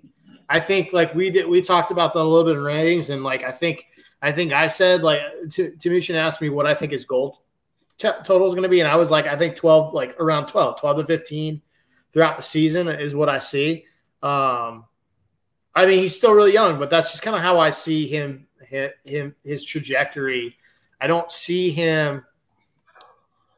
[0.49, 3.23] I think like we did, we talked about that a little bit in ratings, and
[3.23, 3.85] like I think,
[4.21, 7.43] I think I said like Timuchin asked me what I think his goal
[7.97, 10.47] t- total is going to be, and I was like, I think 12, like around
[10.47, 11.61] 12, 12 to 15
[12.11, 13.85] throughout the season is what I see.
[14.23, 14.85] Um,
[15.75, 18.47] I mean, he's still really young, but that's just kind of how I see him,
[19.03, 20.57] him, his trajectory.
[20.99, 22.23] I don't see him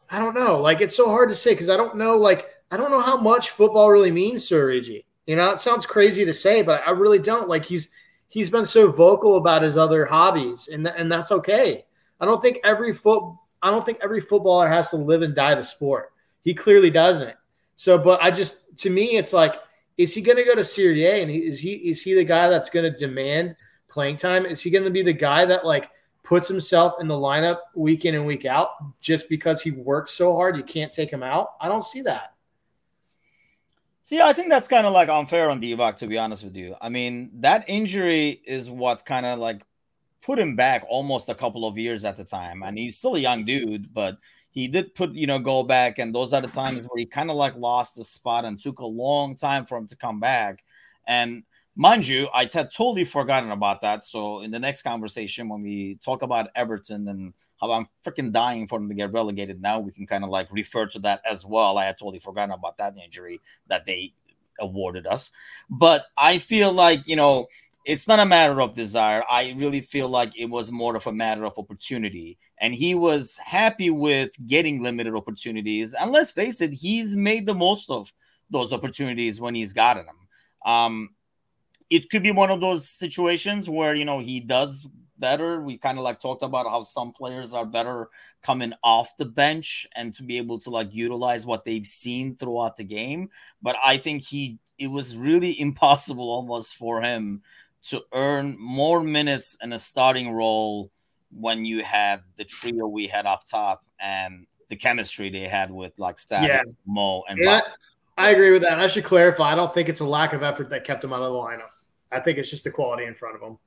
[0.09, 0.59] I don't know.
[0.59, 2.17] Like it's so hard to say because I don't know.
[2.17, 5.05] Like I don't know how much football really means to Origi.
[5.27, 7.47] You know, it sounds crazy to say, but I really don't.
[7.47, 7.89] Like he's
[8.29, 11.85] he's been so vocal about his other hobbies, and th- and that's okay.
[12.21, 13.23] I don't think every foot
[13.61, 16.13] I don't think every footballer has to live and die the sport.
[16.43, 17.35] He clearly doesn't.
[17.75, 19.55] So, but I just to me, it's like,
[19.97, 22.49] is he going to go to Serie A, and is he is he the guy
[22.49, 23.55] that's going to demand
[23.89, 24.45] playing time?
[24.45, 25.89] Is he going to be the guy that like
[26.23, 28.69] puts himself in the lineup week in and week out
[29.01, 31.53] just because he works so hard, you can't take him out.
[31.59, 32.33] I don't see that.
[34.09, 36.75] See, I think that's kind of like unfair on Divock, to be honest with you.
[36.81, 39.61] I mean, that injury is what kind of like
[40.23, 42.63] put him back almost a couple of years at the time.
[42.63, 44.17] And he's still a young dude, but
[44.49, 47.29] he did put you know go back, and those are the times where he kind
[47.29, 50.63] of like lost the spot and took a long time for him to come back.
[51.05, 51.43] And
[51.75, 54.03] mind you, I had totally forgotten about that.
[54.03, 58.67] So in the next conversation, when we talk about Everton and how I'm freaking dying
[58.67, 61.45] for them to get relegated now, we can kind of like refer to that as
[61.45, 61.77] well.
[61.77, 64.13] I had totally forgotten about that injury that they
[64.59, 65.31] awarded us.
[65.69, 67.47] But I feel like, you know,
[67.85, 69.23] it's not a matter of desire.
[69.29, 72.37] I really feel like it was more of a matter of opportunity.
[72.59, 75.93] And he was happy with getting limited opportunities.
[75.93, 78.13] And let's face it, he's made the most of
[78.49, 80.15] those opportunities when he's gotten them.
[80.65, 81.09] Um,
[81.89, 84.85] it could be one of those situations where, you know, he does
[85.19, 85.61] better.
[85.61, 88.09] We kind of like talked about how some players are better
[88.41, 92.77] coming off the bench and to be able to like utilize what they've seen throughout
[92.77, 93.29] the game.
[93.61, 97.41] But I think he, it was really impossible almost for him
[97.81, 100.91] to earn more minutes in a starting role
[101.31, 105.97] when you had the trio we had up top and the chemistry they had with
[105.97, 106.61] like Sad, yeah.
[106.85, 107.61] Mo, and yeah,
[108.17, 108.79] I agree with that.
[108.79, 109.51] I should clarify.
[109.51, 111.69] I don't think it's a lack of effort that kept him out of the lineup.
[112.11, 113.57] I think it's just the quality in front of him.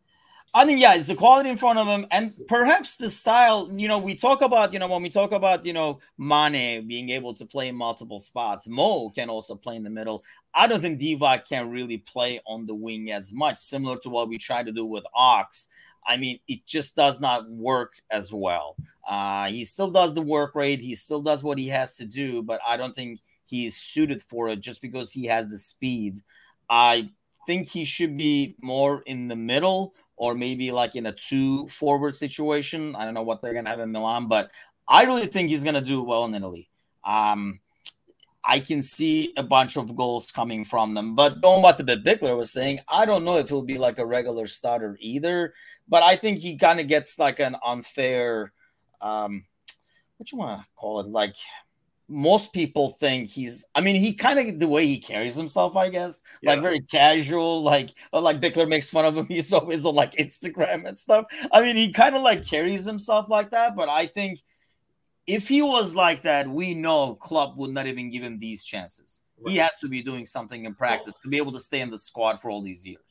[0.54, 3.70] I think yeah, it's the quality in front of him, and perhaps the style.
[3.74, 7.08] You know, we talk about you know when we talk about you know Mane being
[7.08, 8.68] able to play in multiple spots.
[8.68, 10.22] Mo can also play in the middle.
[10.52, 14.28] I don't think Divock can really play on the wing as much, similar to what
[14.28, 15.68] we try to do with Ox.
[16.06, 18.76] I mean, it just does not work as well.
[19.08, 22.42] Uh, he still does the work rate, he still does what he has to do,
[22.42, 26.18] but I don't think he is suited for it just because he has the speed.
[26.68, 27.10] I
[27.46, 32.14] think he should be more in the middle or maybe like in a two forward
[32.14, 32.94] situation.
[32.96, 34.50] I don't know what they're going to have in Milan, but
[34.86, 36.68] I really think he's going to do well in Italy.
[37.04, 37.60] Um,
[38.44, 41.14] I can see a bunch of goals coming from them.
[41.14, 43.98] But going back to the Bickler was saying, I don't know if he'll be like
[43.98, 45.54] a regular starter either.
[45.88, 48.52] But I think he kind of gets like an unfair,
[49.00, 49.44] um,
[50.16, 51.36] what you want to call it, like
[52.12, 55.88] most people think he's i mean he kind of the way he carries himself i
[55.88, 56.52] guess yeah.
[56.52, 60.12] like very casual like oh, like bickler makes fun of him he's always on like
[60.16, 64.06] instagram and stuff i mean he kind of like carries himself like that but i
[64.06, 64.40] think
[65.26, 69.20] if he was like that, we know club would not even give him these chances.
[69.40, 69.52] Right.
[69.52, 71.98] He has to be doing something in practice to be able to stay in the
[71.98, 73.02] squad for all these years.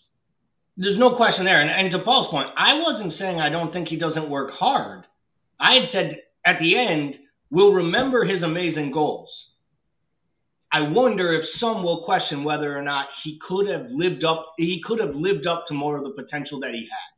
[0.77, 1.61] There's no question there.
[1.61, 5.05] And, and to Paul's point, I wasn't saying I don't think he doesn't work hard.
[5.59, 7.15] I had said at the end,
[7.51, 9.29] we'll remember his amazing goals.
[10.73, 14.81] I wonder if some will question whether or not he could have lived up he
[14.85, 17.11] could have lived up to more of the potential that he had.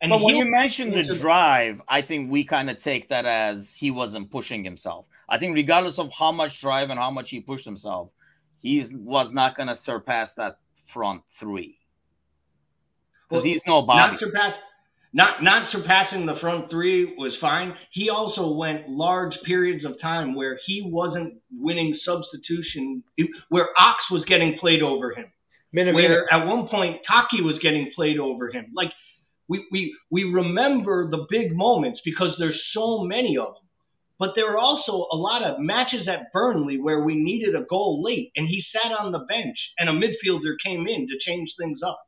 [0.00, 3.76] And but when you mentioned the drive, I think we kind of take that as
[3.76, 5.08] he wasn't pushing himself.
[5.28, 8.12] I think regardless of how much drive and how much he pushed himself,
[8.62, 11.78] he was not going to surpass that front three
[13.28, 13.84] because well, he's no.
[13.84, 14.54] Not, surpass,
[15.12, 17.74] not not surpassing the front three was fine.
[17.92, 23.02] He also went large periods of time where he wasn't winning substitution,
[23.48, 25.26] where Ox was getting played over him.
[25.94, 28.72] Where at one point Taki was getting played over him.
[28.74, 28.90] Like
[29.48, 33.62] we, we, we remember the big moments because there's so many of them.
[34.18, 38.02] But there were also a lot of matches at Burnley where we needed a goal
[38.02, 41.80] late and he sat on the bench and a midfielder came in to change things
[41.86, 42.00] up.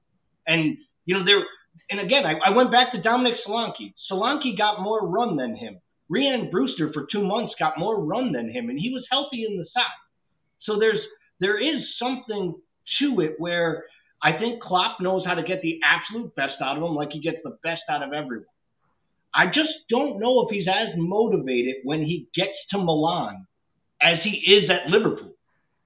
[0.46, 1.42] And, you know, there,
[1.88, 3.94] and again, I, I went back to Dominic Solanke.
[4.10, 5.80] Solanke got more run than him.
[6.12, 9.56] Rhian Brewster for two months got more run than him and he was healthy in
[9.56, 9.84] the side.
[10.62, 11.00] So there's,
[11.38, 12.54] there is something
[13.00, 13.84] to it where
[14.22, 17.20] I think Klopp knows how to get the absolute best out of him, like he
[17.20, 18.46] gets the best out of everyone.
[19.32, 23.46] I just don't know if he's as motivated when he gets to Milan
[24.02, 25.34] as he is at Liverpool.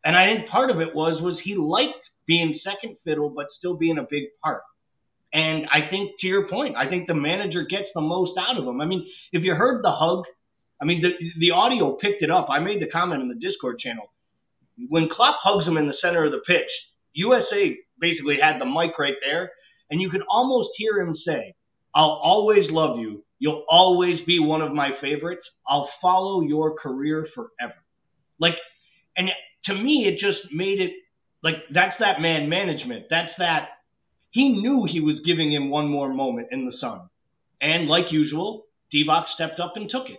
[0.05, 1.93] And I think part of it was was he liked
[2.27, 4.63] being second fiddle but still being a big part.
[5.35, 8.65] And I think to your point, I think the manager gets the most out of
[8.65, 8.81] him.
[8.81, 10.25] I mean, if you heard the hug,
[10.81, 11.11] I mean the
[11.41, 12.47] the audio picked it up.
[12.49, 14.13] I made the comment in the Discord channel.
[14.89, 16.71] When Klopp hugs him in the center of the pitch,
[17.15, 19.51] USA basically had the mic right there,
[19.91, 21.55] and you could almost hear him say,
[21.95, 23.25] I'll always love you.
[23.39, 25.43] You'll always be one of my favorites.
[25.69, 27.75] I'll follow your career forever.
[28.39, 28.55] Like,
[29.17, 29.29] and
[29.67, 30.93] to me, it just made it
[31.43, 33.07] like that's that man management.
[33.11, 33.69] That's that.
[34.35, 37.03] He knew he was giving him one more moment in the sun.
[37.61, 40.19] And like usual, Divock stepped up and took it.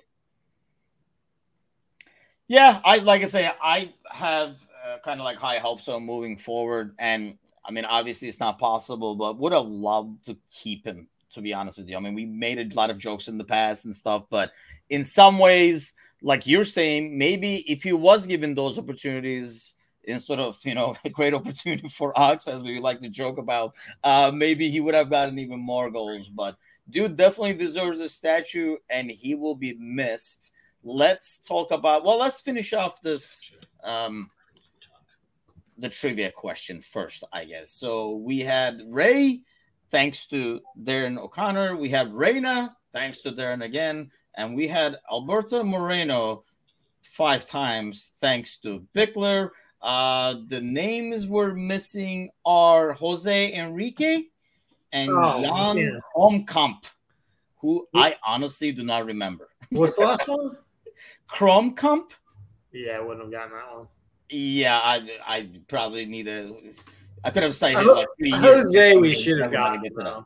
[2.48, 4.56] Yeah, I like I say, I have
[4.86, 6.96] uh, kind of like high hopes on moving forward.
[6.98, 11.42] And I mean, obviously it's not possible, but would have loved to keep him, to
[11.42, 11.98] be honest with you.
[11.98, 14.54] I mean, we made a lot of jokes in the past and stuff, but
[14.90, 19.75] in some ways, like you're saying, maybe if he was given those opportunities
[20.08, 23.76] instead of, you know, a great opportunity for Ox, as we like to joke about,
[24.04, 26.30] uh, maybe he would have gotten even more goals.
[26.30, 26.58] But
[26.90, 30.54] dude definitely deserves a statue and he will be missed
[30.86, 32.06] let's talk about.
[32.06, 33.44] Well, let's finish off this.
[33.84, 34.30] Um,
[35.78, 37.72] the trivia question first, I guess.
[37.72, 39.42] So we had Ray,
[39.92, 41.76] thanks to Darren O'Connor.
[41.76, 44.12] We have Reina, thanks to Darren again.
[44.38, 46.44] And we had Alberto Moreno
[47.04, 49.50] five times, thanks to Bickler.
[49.86, 54.24] Uh, the names we're missing are Jose Enrique
[54.92, 56.70] and Oh, Jan yeah.
[57.58, 59.50] Who I honestly do not remember.
[59.70, 60.58] What's the last one?
[61.32, 62.12] Kromkamp?
[62.72, 63.88] Yeah, I wouldn't have gotten that one.
[64.32, 66.52] Yeah, I I probably need a.
[67.24, 68.44] I could have studied it Ho- like three years.
[68.44, 69.84] Jose, we should have gotten.
[69.84, 70.26] get to that.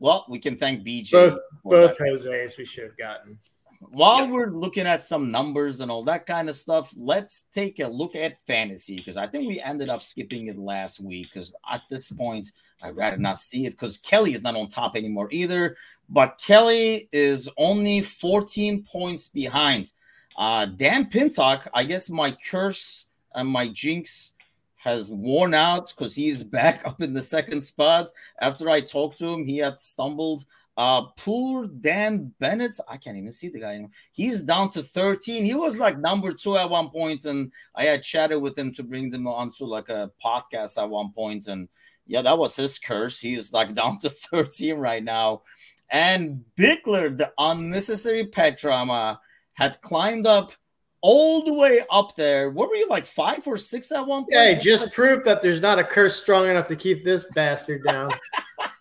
[0.00, 1.12] Well, we can thank BJ.
[1.12, 1.98] Both- Both.
[1.98, 3.38] Jose's we should have gotten.
[3.80, 7.88] While we're looking at some numbers and all that kind of stuff, let's take a
[7.88, 11.82] look at fantasy because I think we ended up skipping it last week because at
[11.90, 12.52] this point,
[12.82, 15.76] I'd rather not see it because Kelly is not on top anymore either.
[16.08, 19.92] But Kelly is only 14 points behind.
[20.36, 24.32] Uh, Dan Pintock, I guess my curse and my jinx
[24.76, 28.08] has worn out because he's back up in the second spot.
[28.40, 30.44] After I talked to him, he had stumbled.
[30.76, 33.90] Uh, poor Dan Bennett, I can't even see the guy anymore.
[34.12, 35.44] He's down to 13.
[35.44, 38.82] He was like number two at one point, and I had chatted with him to
[38.82, 41.68] bring them onto like a podcast at one point, and
[42.06, 43.20] yeah, that was his curse.
[43.20, 45.42] He is like down to 13 right now.
[45.90, 49.20] And Bickler, the unnecessary pet drama,
[49.54, 50.52] had climbed up
[51.00, 52.50] all the way up there.
[52.50, 54.32] What were you like five or six at one point?
[54.32, 57.84] Yeah, it just proved that there's not a curse strong enough to keep this bastard
[57.84, 58.10] down.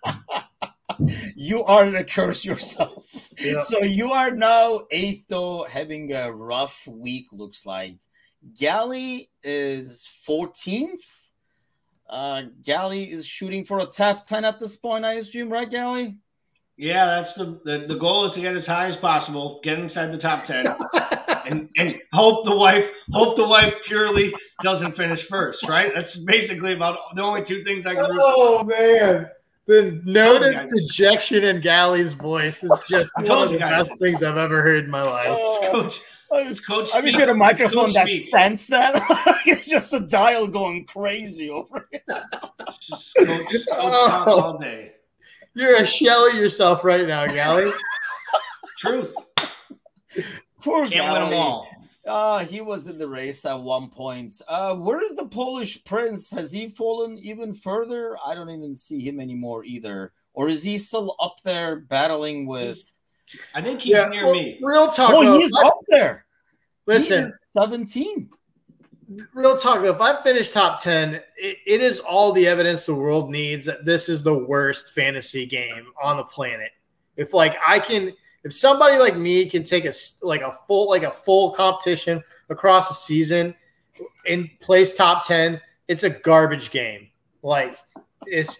[1.35, 3.29] you are the curse yourself.
[3.39, 3.59] Yeah.
[3.59, 7.97] So you are now eighth, though, having a rough week, looks like.
[8.57, 11.31] Gally is 14th.
[12.07, 16.17] Uh, Gally is shooting for a top 10 at this point, I assume, right, Gally?
[16.77, 20.11] Yeah, that's the, the the goal is to get as high as possible, get inside
[20.11, 20.65] the top ten,
[21.45, 22.83] and and hope the wife
[23.13, 24.29] hope the wife purely
[24.61, 25.59] doesn't finish first.
[25.69, 25.89] Right?
[25.95, 28.19] That's basically about the only two things I can do.
[28.21, 29.29] oh man,
[29.67, 30.71] the noted guys.
[30.73, 33.87] dejection in Gally's voice is just one of the guys.
[33.89, 35.27] best things I've ever heard in my life.
[35.29, 35.91] Oh,
[36.31, 37.19] Coach, coach, I mean, speak.
[37.19, 38.21] get a microphone that speak.
[38.21, 38.93] stands that.
[39.45, 42.01] it's just a dial going crazy over here.
[43.17, 44.61] Coach, coach talk all oh.
[44.61, 44.91] day.
[45.53, 47.71] You're a shell of yourself right now, Gally.
[48.79, 49.13] Truth.
[50.61, 51.67] Poor Can't win them all.
[52.05, 54.39] Uh, he was in the race at one point.
[54.47, 56.29] Uh, where is the Polish prince?
[56.29, 58.15] Has he fallen even further?
[58.23, 60.13] I don't even see him anymore either.
[60.33, 62.79] Or is he still up there battling with?
[63.55, 64.59] I think he's yeah, near well, me.
[64.61, 65.11] real talk.
[65.13, 66.25] Oh, though, he's I- up there.
[66.85, 68.29] He listen, is seventeen.
[69.33, 69.95] real talk though.
[69.95, 73.85] If I finish top ten, it, it is all the evidence the world needs that
[73.85, 76.69] this is the worst fantasy game on the planet.
[77.17, 78.13] If like I can,
[78.45, 82.89] if somebody like me can take a like a full like a full competition across
[82.89, 83.53] a season
[84.29, 87.09] and place top ten, it's a garbage game.
[87.41, 87.77] Like
[88.25, 88.59] it's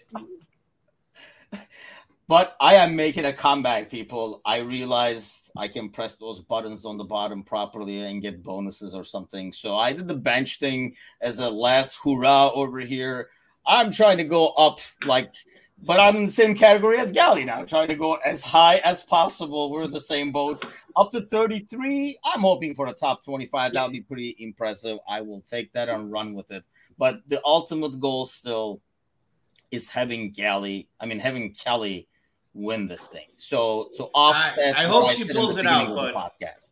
[2.28, 4.40] But I am making a comeback, people.
[4.44, 9.04] I realized I can press those buttons on the bottom properly and get bonuses or
[9.04, 9.52] something.
[9.52, 13.28] So I did the bench thing as a last hurrah over here.
[13.64, 15.34] I'm trying to go up, like,
[15.82, 19.02] but I'm in the same category as Gally now, trying to go as high as
[19.02, 19.70] possible.
[19.70, 20.62] We're in the same boat.
[20.96, 22.18] Up to 33.
[22.24, 23.72] I'm hoping for a top 25.
[23.72, 24.98] That'll be pretty impressive.
[25.08, 26.64] I will take that and run with it.
[26.98, 28.80] But the ultimate goal still
[29.70, 32.08] is having Gally, I mean, having Kelly
[32.54, 33.26] win this thing.
[33.36, 36.70] So to offset, I hope she pulls the it out, but podcast.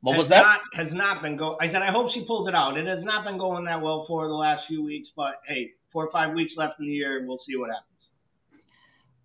[0.00, 0.42] What was that?
[0.42, 1.58] Not, has not been go.
[1.60, 2.78] I said I hope she pulls it out.
[2.78, 6.06] It has not been going that well for the last few weeks, but hey, four
[6.06, 7.97] or five weeks left in the year, we'll see what happens.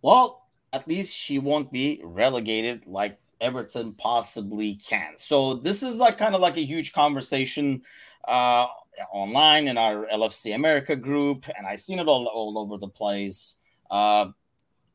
[0.03, 0.43] Well,
[0.73, 5.13] at least she won't be relegated like Everton possibly can.
[5.15, 7.81] So this is like kind of like a huge conversation
[8.27, 8.67] uh,
[9.11, 13.55] online in our LFC America group, and I've seen it all all over the place.
[13.89, 14.27] Uh,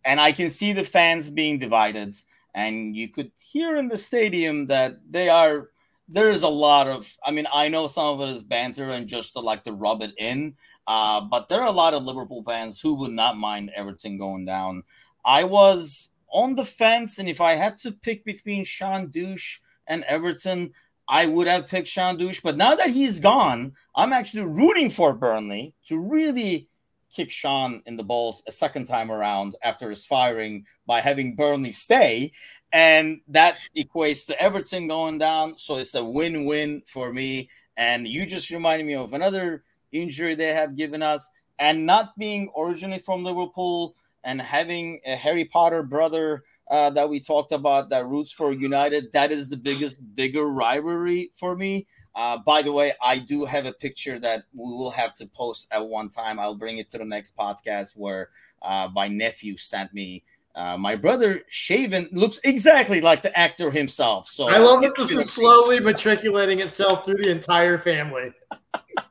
[0.04, 2.14] and I can see the fans being divided,
[2.54, 5.70] and you could hear in the stadium that they are.
[6.10, 7.16] There is a lot of.
[7.24, 10.02] I mean, I know some of it is banter and just to like to rub
[10.02, 10.54] it in,
[10.88, 14.46] uh, but there are a lot of Liverpool fans who would not mind Everton going
[14.46, 14.82] down.
[15.22, 20.02] I was on the fence, and if I had to pick between Sean Dyche and
[20.04, 20.72] Everton,
[21.06, 22.42] I would have picked Sean Dyche.
[22.42, 26.70] But now that he's gone, I'm actually rooting for Burnley to really
[27.14, 31.72] kick Sean in the balls a second time around after his firing by having Burnley
[31.72, 32.32] stay.
[32.72, 35.58] And that equates to Everton going down.
[35.58, 37.50] So it's a win win for me.
[37.76, 41.30] And you just reminded me of another injury they have given us.
[41.58, 47.18] And not being originally from Liverpool and having a Harry Potter brother uh, that we
[47.18, 51.86] talked about that roots for United, that is the biggest, bigger rivalry for me.
[52.14, 55.68] Uh, by the way, I do have a picture that we will have to post
[55.72, 56.38] at one time.
[56.38, 58.30] I'll bring it to the next podcast where
[58.62, 60.24] uh, my nephew sent me.
[60.58, 64.28] Uh, my brother Shaven looks exactly like the actor himself.
[64.28, 68.32] So I love that this is slowly matriculating itself through the entire family.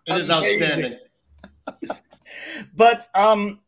[0.08, 1.00] it is outstanding.
[2.76, 3.62] but um,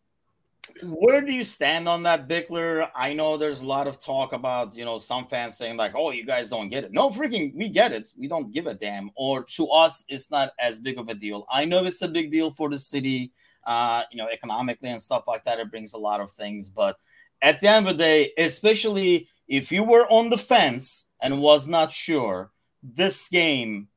[0.84, 2.90] where do you stand on that, Bickler?
[2.94, 6.12] I know there's a lot of talk about, you know, some fans saying, like, oh,
[6.12, 6.92] you guys don't get it.
[6.92, 8.10] No, freaking, we get it.
[8.18, 9.10] We don't give a damn.
[9.16, 11.46] Or to us, it's not as big of a deal.
[11.50, 13.32] I know it's a big deal for the city,
[13.66, 15.60] uh, you know, economically and stuff like that.
[15.60, 16.68] It brings a lot of things.
[16.68, 16.98] But
[17.42, 21.68] at the end of the day, especially if you were on the fence and was
[21.68, 22.52] not sure,
[22.84, 23.88] this game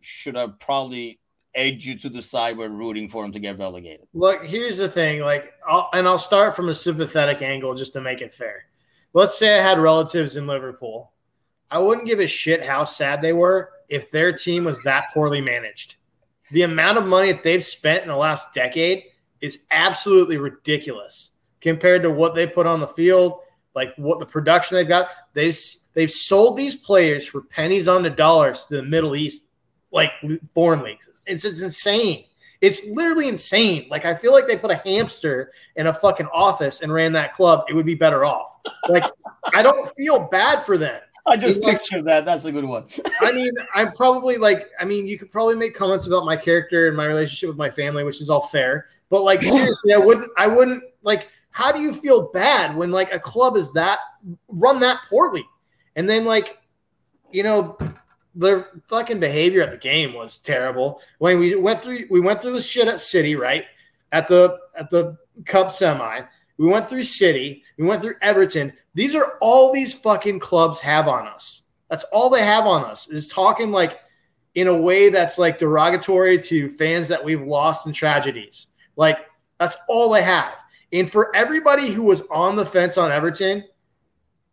[0.00, 1.18] should have probably
[1.54, 4.06] edged you to the side we're rooting for him to get relegated.
[4.12, 8.00] Look, here's the thing, like, I'll, and I'll start from a sympathetic angle just to
[8.00, 8.66] make it fair.
[9.12, 11.12] Let's say I had relatives in Liverpool.
[11.70, 15.40] I wouldn't give a shit how sad they were if their team was that poorly
[15.40, 15.96] managed.
[16.50, 19.04] The amount of money that they've spent in the last decade
[19.40, 21.30] is absolutely ridiculous
[21.64, 23.40] compared to what they put on the field,
[23.74, 25.10] like what the production they've got.
[25.32, 25.58] They've
[25.94, 29.44] they've sold these players for pennies on the dollars to the Middle East,
[29.90, 30.12] like
[30.54, 31.08] foreign leagues.
[31.26, 32.26] It's, it's insane.
[32.60, 33.86] It's literally insane.
[33.90, 37.34] Like I feel like they put a hamster in a fucking office and ran that
[37.34, 37.64] club.
[37.68, 38.58] It would be better off.
[38.88, 39.04] Like
[39.54, 41.00] I don't feel bad for them.
[41.26, 42.24] I just picture like, that.
[42.26, 42.84] That's a good one.
[43.22, 46.86] I mean, I'm probably like, I mean, you could probably make comments about my character
[46.88, 48.88] and my relationship with my family, which is all fair.
[49.08, 53.14] But like seriously, I wouldn't I wouldn't like how do you feel bad when like
[53.14, 54.00] a club is that
[54.48, 55.46] run that poorly?
[55.94, 56.58] And then like,
[57.30, 57.78] you know,
[58.34, 61.00] their fucking behavior at the game was terrible.
[61.18, 63.66] When we went through, we went through the shit at City, right?
[64.10, 66.22] At the at the Cup semi,
[66.58, 68.72] we went through City, we went through Everton.
[68.94, 71.62] These are all these fucking clubs have on us.
[71.88, 74.00] That's all they have on us is talking like
[74.56, 78.66] in a way that's like derogatory to fans that we've lost in tragedies.
[78.96, 79.18] Like
[79.60, 80.54] that's all they have.
[80.94, 83.64] And for everybody who was on the fence on Everton,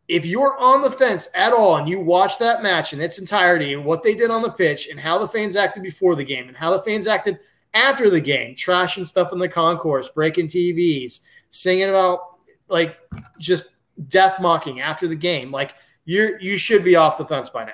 [0.08, 3.74] if you're on the fence at all and you watch that match in its entirety
[3.74, 6.48] and what they did on the pitch and how the fans acted before the game
[6.48, 7.40] and how the fans acted
[7.76, 11.20] after the game, trashing stuff in the concourse, breaking TVs,
[11.52, 12.98] singing about like
[13.40, 13.68] just
[14.08, 15.76] death mocking after the game, like
[16.06, 17.72] you you should be off the fence by now.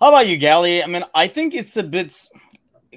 [0.00, 0.82] How about you, Gally?
[0.82, 2.14] I mean, I think it's a bit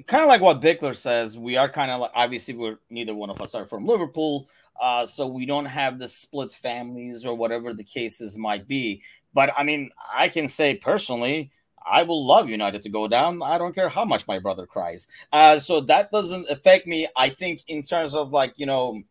[0.07, 1.37] kind of like what Bickler says.
[1.37, 4.47] We are kind of like obviously we're neither one of us are from Liverpool
[4.81, 9.01] uh, so we don't have the split families or whatever the cases might be.
[9.33, 11.51] But I mean, I can say personally,
[11.85, 13.41] I will love United to go down.
[13.41, 15.07] I don't care how much my brother cries.
[15.31, 17.07] Uh, so that doesn't affect me.
[17.17, 19.01] I think in terms of like you know,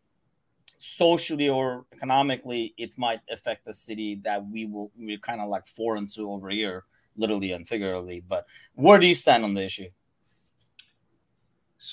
[0.79, 5.67] socially or economically, it might affect the city that we will we're kind of like
[5.67, 8.23] foreign to over here, literally and figuratively.
[8.27, 9.89] But where do you stand on the issue?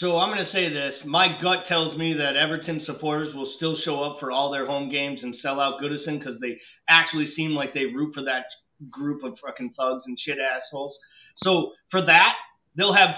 [0.00, 0.94] So I'm going to say this.
[1.04, 4.90] My gut tells me that Everton supporters will still show up for all their home
[4.90, 8.44] games and sell out Goodison because they actually seem like they root for that
[8.90, 10.96] group of fucking thugs and shit assholes.
[11.44, 12.32] So for that,
[12.78, 13.10] they'll have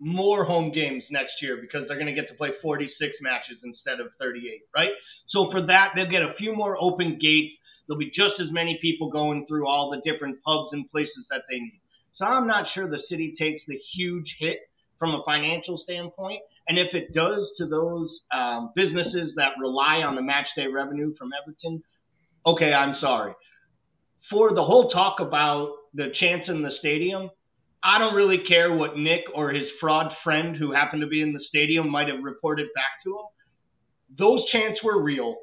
[0.00, 4.00] more home games next year because they're going to get to play 46 matches instead
[4.00, 4.88] of 38, right?
[5.28, 7.52] So for that, they'll get a few more open gates.
[7.86, 11.42] There'll be just as many people going through all the different pubs and places that
[11.50, 11.80] they need.
[12.16, 14.60] So I'm not sure the city takes the huge hit
[15.00, 16.40] from a financial standpoint.
[16.68, 21.14] And if it does to those um, businesses that rely on the match day revenue
[21.18, 21.82] from Everton,
[22.46, 23.32] okay, I'm sorry.
[24.30, 27.30] For the whole talk about the chance in the stadium,
[27.82, 31.32] I don't really care what Nick or his fraud friend who happened to be in
[31.32, 33.24] the stadium might have reported back to him.
[34.18, 35.36] Those chants were real.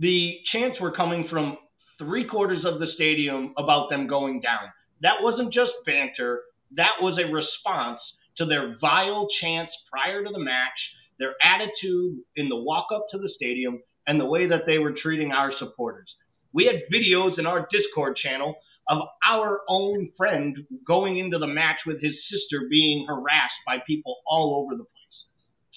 [0.00, 1.58] The chants were coming from
[1.98, 4.72] three quarters of the stadium about them going down.
[5.02, 6.40] That wasn't just banter,
[6.76, 8.00] that was a response
[8.38, 10.78] to their vile chants prior to the match,
[11.18, 14.94] their attitude in the walk up to the stadium, and the way that they were
[15.00, 16.08] treating our supporters.
[16.52, 18.56] We had videos in our Discord channel
[18.88, 20.56] of our own friend
[20.86, 24.96] going into the match with his sister being harassed by people all over the place.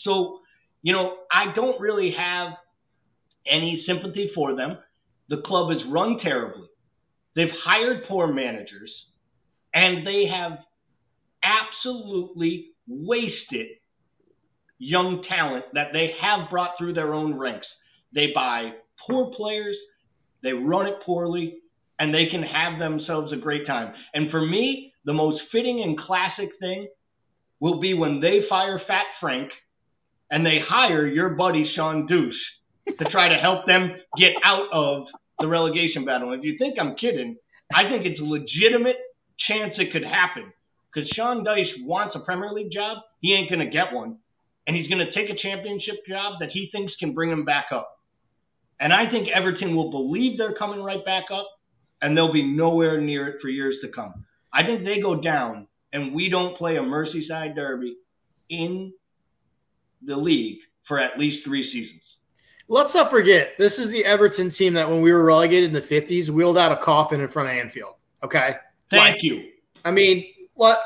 [0.04, 0.40] So,
[0.82, 2.54] you know, I don't really have
[3.46, 4.78] any sympathy for them.
[5.30, 6.68] The club is run terribly.
[7.36, 8.92] They've hired poor managers
[9.74, 10.60] and they have
[11.44, 13.68] absolutely wasted
[14.78, 17.68] young talent that they have brought through their own ranks.
[18.14, 18.72] They buy
[19.08, 19.76] poor players,
[20.42, 21.60] they run it poorly,
[22.00, 23.94] and they can have themselves a great time.
[24.14, 26.88] And for me, the most fitting and classic thing
[27.60, 29.50] will be when they fire Fat Frank
[30.30, 35.06] and they hire your buddy Sean Dyche to try to help them get out of
[35.40, 36.34] the relegation battle.
[36.34, 37.38] If you think I'm kidding,
[37.74, 38.98] I think it's a legitimate
[39.48, 40.52] chance it could happen
[40.94, 43.00] because Sean Dyche wants a Premier League job.
[43.20, 44.18] He ain't going to get one.
[44.68, 47.66] And he's going to take a championship job that he thinks can bring him back
[47.72, 48.00] up.
[48.80, 51.48] And I think Everton will believe they're coming right back up
[52.02, 54.26] and they'll be nowhere near it for years to come.
[54.54, 57.98] I think they go down and we don't play a Merseyside derby
[58.50, 58.94] in
[60.06, 62.02] the league for at least three seasons.
[62.68, 65.82] Let's not forget, this is the Everton team that when we were relegated in the
[65.82, 67.96] 50s, wheeled out a coffin in front of Anfield.
[68.24, 68.56] Okay.
[68.90, 69.50] Thank like, you.
[69.84, 70.26] I mean,
[70.56, 70.80] what?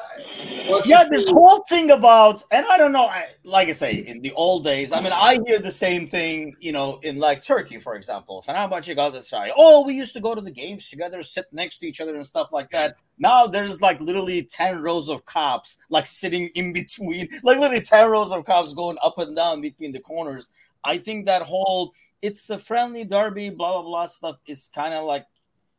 [0.86, 4.32] yeah, this whole thing about, and I don't know, I, like I say, in the
[4.34, 7.96] old days, I mean, I hear the same thing, you know, in like Turkey, for
[7.96, 8.44] example.
[8.48, 9.52] Fenerbahce Galatasaray.
[9.56, 12.26] Oh, we used to go to the games together, sit next to each other and
[12.26, 12.96] stuff like that.
[13.18, 18.10] Now there's like literally 10 rows of cops, like sitting in between, like literally 10
[18.10, 20.50] rows of cops going up and down between the corners.
[20.84, 25.06] I think that whole, it's a friendly derby, blah, blah, blah stuff is kind of
[25.06, 25.26] like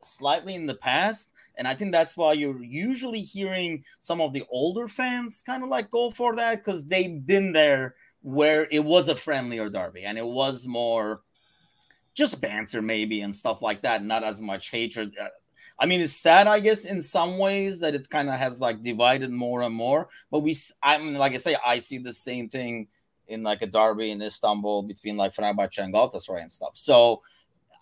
[0.01, 4.45] slightly in the past and I think that's why you're usually hearing some of the
[4.49, 9.09] older fans kind of like go for that because they've been there where it was
[9.09, 11.23] a friendlier derby and it was more
[12.15, 15.15] just banter maybe and stuff like that, not as much hatred.
[15.21, 15.29] Uh,
[15.81, 18.83] I mean, it's sad, I guess, in some ways that it kind of has like
[18.83, 20.09] divided more and more.
[20.31, 22.89] But we, I mean, like I say, I see the same thing
[23.27, 26.73] in like a derby in Istanbul between like Fenerbahce and Galatasaray and stuff.
[26.75, 27.23] So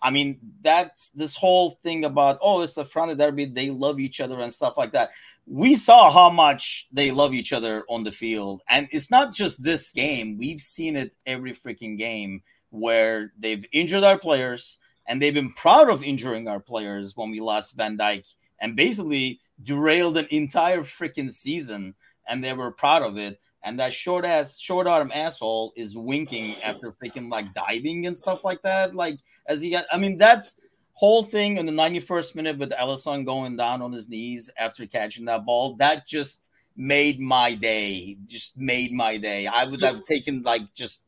[0.01, 4.19] I mean, that's this whole thing about oh, it's a friendly derby, they love each
[4.21, 5.11] other and stuff like that.
[5.45, 9.63] We saw how much they love each other on the field, and it's not just
[9.63, 10.37] this game.
[10.37, 14.77] We've seen it every freaking game where they've injured our players,
[15.07, 19.39] and they've been proud of injuring our players when we lost Van Dijk, and basically
[19.63, 21.95] derailed an entire freaking season,
[22.27, 26.55] and they were proud of it and that short ass short arm asshole is winking
[26.61, 28.95] after freaking like diving and stuff like that.
[28.95, 30.59] Like as he got, I mean, that's
[30.93, 35.25] whole thing in the 91st minute with Alisson going down on his knees after catching
[35.25, 35.75] that ball.
[35.75, 38.17] That just made my day.
[38.25, 39.47] Just made my day.
[39.47, 41.01] I would have taken like just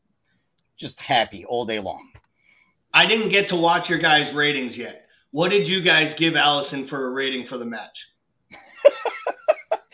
[0.76, 2.10] just happy all day long.
[2.92, 5.06] I didn't get to watch your guys' ratings yet.
[5.30, 7.96] What did you guys give Alisson for a rating for the match?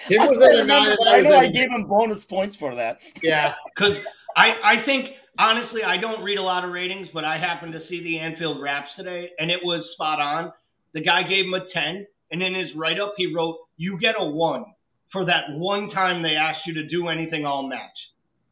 [0.09, 3.03] It was I, remember, I know I gave him bonus points for that.
[3.23, 3.97] Yeah, because
[4.37, 5.07] I, I think
[5.39, 8.61] honestly I don't read a lot of ratings, but I happened to see the Anfield
[8.61, 10.53] Wraps today, and it was spot on.
[10.95, 14.15] The guy gave him a ten, and in his write up he wrote, "You get
[14.19, 14.65] a one
[15.13, 17.97] for that one time they asked you to do anything all match,"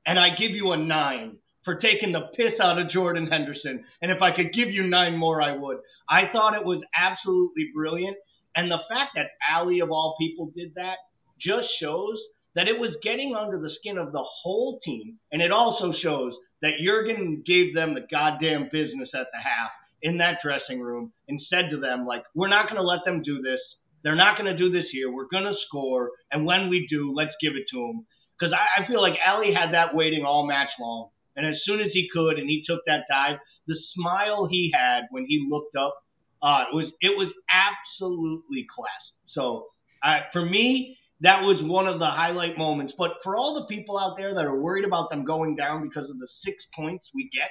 [0.06, 3.84] and I give you a nine for taking the piss out of Jordan Henderson.
[4.02, 5.78] And if I could give you nine more, I would.
[6.08, 8.16] I thought it was absolutely brilliant.
[8.56, 10.96] And the fact that Ali, of all people, did that
[11.44, 12.18] just shows
[12.54, 15.18] that it was getting under the skin of the whole team.
[15.32, 16.32] And it also shows
[16.62, 19.70] that Jurgen gave them the goddamn business at the half
[20.02, 23.22] in that dressing room and said to them, like, we're not going to let them
[23.22, 23.60] do this.
[24.02, 25.10] They're not going to do this here.
[25.10, 26.10] We're going to score.
[26.30, 28.06] And when we do, let's give it to them.
[28.38, 31.08] Because I, I feel like Ali had that waiting all match long.
[31.36, 35.02] And as soon as he could and he took that dive, the smile he had
[35.10, 35.94] when he looked up,
[36.42, 39.16] uh, it was it was absolutely classic.
[39.32, 39.66] So
[40.04, 42.92] uh, for me, that was one of the highlight moments.
[42.98, 46.08] But for all the people out there that are worried about them going down because
[46.10, 47.50] of the six points we get,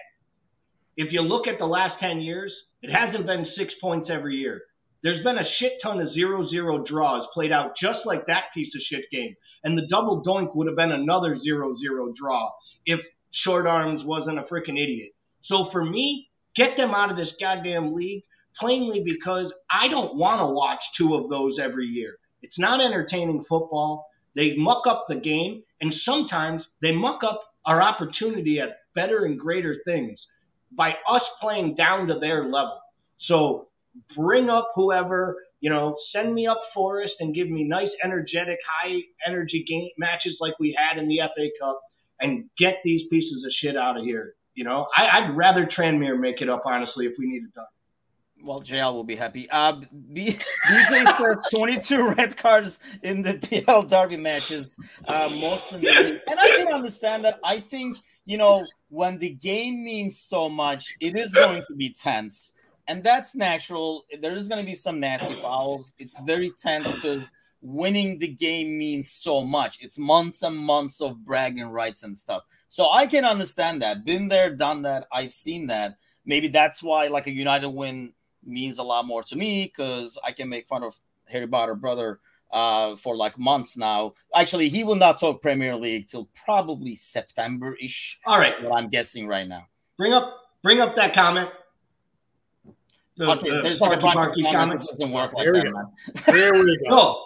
[0.96, 4.62] if you look at the last 10 years, it hasn't been six points every year.
[5.02, 8.70] There's been a shit ton of zero zero draws played out just like that piece
[8.76, 9.36] of shit game.
[9.64, 12.52] And the double doink would have been another zero zero draw
[12.86, 13.00] if
[13.44, 15.10] Short Arms wasn't a freaking idiot.
[15.46, 18.24] So for me, get them out of this goddamn league
[18.60, 22.16] plainly because I don't want to watch two of those every year.
[22.44, 24.08] It's not entertaining football.
[24.36, 29.40] They muck up the game, and sometimes they muck up our opportunity at better and
[29.40, 30.20] greater things
[30.76, 32.80] by us playing down to their level.
[33.28, 33.68] So
[34.16, 39.00] bring up whoever, you know, send me up Forest and give me nice, energetic, high
[39.28, 41.80] energy game matches like we had in the FA Cup
[42.20, 44.36] and get these pieces of shit out of here.
[44.56, 47.66] You know, I, would rather Tranmere make it up, honestly, if we need it done.
[48.44, 49.50] Well, JL will be happy.
[49.50, 49.82] Uh,
[50.12, 50.38] B-
[50.68, 54.78] BK says 22 red cards in the PL Derby matches,
[55.08, 56.20] uh, most in the league.
[56.28, 57.40] And I can understand that.
[57.44, 61.90] I think, you know, when the game means so much, it is going to be
[61.94, 62.54] tense.
[62.88, 64.04] And that's natural.
[64.20, 65.94] There is going to be some nasty fouls.
[65.98, 67.32] It's very tense because
[67.62, 69.78] winning the game means so much.
[69.82, 72.44] It's months and months of bragging rights and stuff.
[72.68, 74.04] So I can understand that.
[74.04, 75.08] Been there, done that.
[75.14, 75.96] I've seen that.
[76.26, 78.12] Maybe that's why, like, a United win
[78.46, 82.20] means a lot more to me because I can make fun of Harry Potter brother
[82.52, 84.14] uh, for like months now.
[84.36, 88.20] Actually, he will not talk Premier League till probably September ish.
[88.26, 89.66] All right, what I'm guessing right now.
[89.98, 91.50] Bring up bring up that comment.
[93.18, 94.80] the, Okay, the there's like a bunch of comments comment?
[94.82, 95.74] that doesn't work like Here we that, go.
[95.74, 96.36] man.
[96.36, 96.96] Here we go.
[96.96, 97.26] No,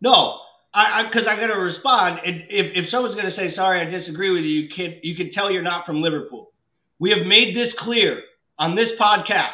[0.00, 0.38] no.
[0.74, 2.20] I because I, got to respond.
[2.24, 5.14] And if if someone's going to say sorry, I disagree with you, you can you
[5.14, 6.52] can tell you're not from Liverpool.
[6.98, 8.22] We have made this clear
[8.58, 9.52] on this podcast.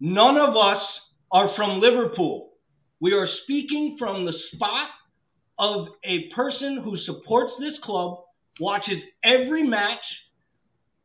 [0.00, 0.82] None of us
[1.32, 2.52] are from Liverpool.
[3.00, 4.88] We are speaking from the spot
[5.58, 8.18] of a person who supports this club,
[8.60, 10.00] watches every match,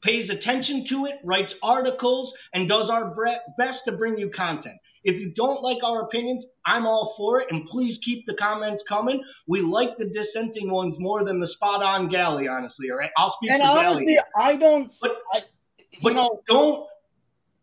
[0.04, 3.14] pays attention to it, writes articles, and does our
[3.58, 4.76] best to bring you content.
[5.04, 8.84] If you don't like our opinions, I'm all for it, and please keep the comments
[8.88, 9.24] coming.
[9.48, 12.92] We like the dissenting ones more than the spot on galley, honestly.
[12.92, 14.18] All right, I'll speak And honestly.
[14.38, 14.92] I don't.
[15.02, 15.42] But- I,
[16.04, 16.88] But know, don't,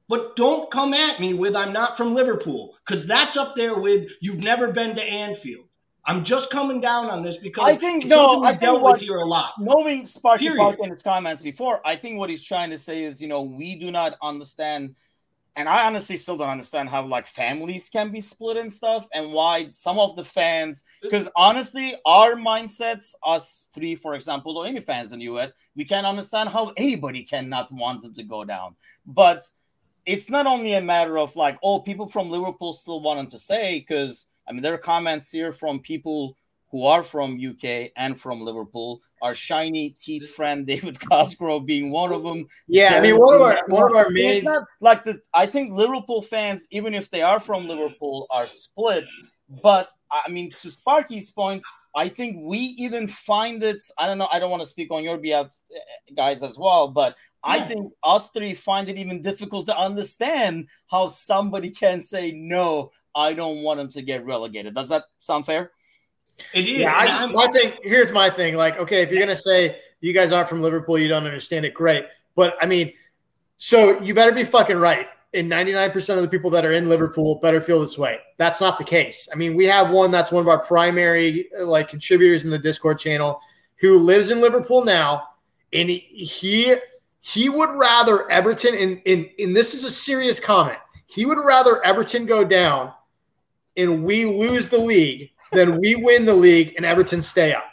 [0.08, 4.04] but don't come at me with I'm not from Liverpool, because that's up there with
[4.20, 5.64] you've never been to Anfield.
[6.08, 9.24] I'm just coming down on this because I think- no, I think with here a
[9.26, 9.54] lot.
[9.58, 13.20] knowing Sparky Park in his comments before, I think what he's trying to say is,
[13.20, 14.94] you know, we do not understand,
[15.56, 19.32] and I honestly still don't understand how like families can be split and stuff, and
[19.32, 24.80] why some of the fans, because honestly, our mindsets, us three, for example, or any
[24.80, 28.76] fans in the US, we can't understand how anybody cannot want them to go down.
[29.04, 29.40] But
[30.06, 33.38] it's not only a matter of like, oh, people from Liverpool still want them to
[33.38, 36.36] say, because I mean, there are comments here from people
[36.70, 39.00] who are from UK and from Liverpool.
[39.22, 42.46] Our shiny teeth friend David Cosgrove being one of them.
[42.68, 45.20] Yeah, I mean one of our one of our It's main not like the.
[45.34, 49.08] I think Liverpool fans, even if they are from Liverpool, are split.
[49.62, 51.62] But I mean, to Sparky's point,
[51.94, 53.82] I think we even find it.
[53.96, 54.28] I don't know.
[54.30, 56.88] I don't want to speak on your behalf, eh, guys, as well.
[56.88, 57.16] But
[57.46, 62.90] I think us three find it even difficult to understand how somebody can say no.
[63.14, 64.74] I don't want them to get relegated.
[64.74, 65.70] Does that sound fair?
[66.52, 66.80] It is.
[66.80, 67.72] Yeah, I and just I'm- my thing.
[67.82, 68.56] Here's my thing.
[68.56, 71.72] Like, okay, if you're gonna say you guys aren't from Liverpool, you don't understand it.
[71.72, 72.92] Great, but I mean,
[73.56, 75.08] so you better be fucking right.
[75.34, 78.18] And 99% of the people that are in Liverpool better feel this way.
[78.38, 79.28] That's not the case.
[79.30, 82.58] I mean, we have one that's one of our primary uh, like contributors in the
[82.58, 83.40] Discord channel
[83.76, 85.28] who lives in Liverpool now,
[85.72, 86.74] and he he,
[87.26, 90.78] he would rather Everton and, and and this is a serious comment.
[91.06, 92.92] He would rather Everton go down
[93.76, 97.64] and we lose the league than we win the league and Everton stay up.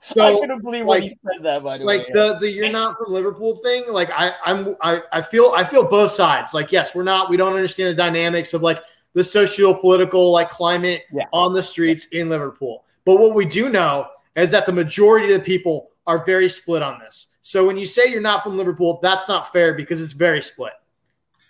[0.00, 1.62] So I couldn't believe like- when he said that.
[1.62, 5.02] By the like way, the the you're not from Liverpool thing, like I I'm I,
[5.12, 6.54] I feel I feel both sides.
[6.54, 8.82] Like yes, we're not we don't understand the dynamics of like
[9.12, 11.24] the socio-political like climate Yeah.
[11.34, 12.84] on the streets in Liverpool.
[13.04, 16.82] But what we do know is that the majority of the people are very split
[16.82, 17.26] on this.
[17.48, 20.74] So when you say you're not from Liverpool, that's not fair because it's very split.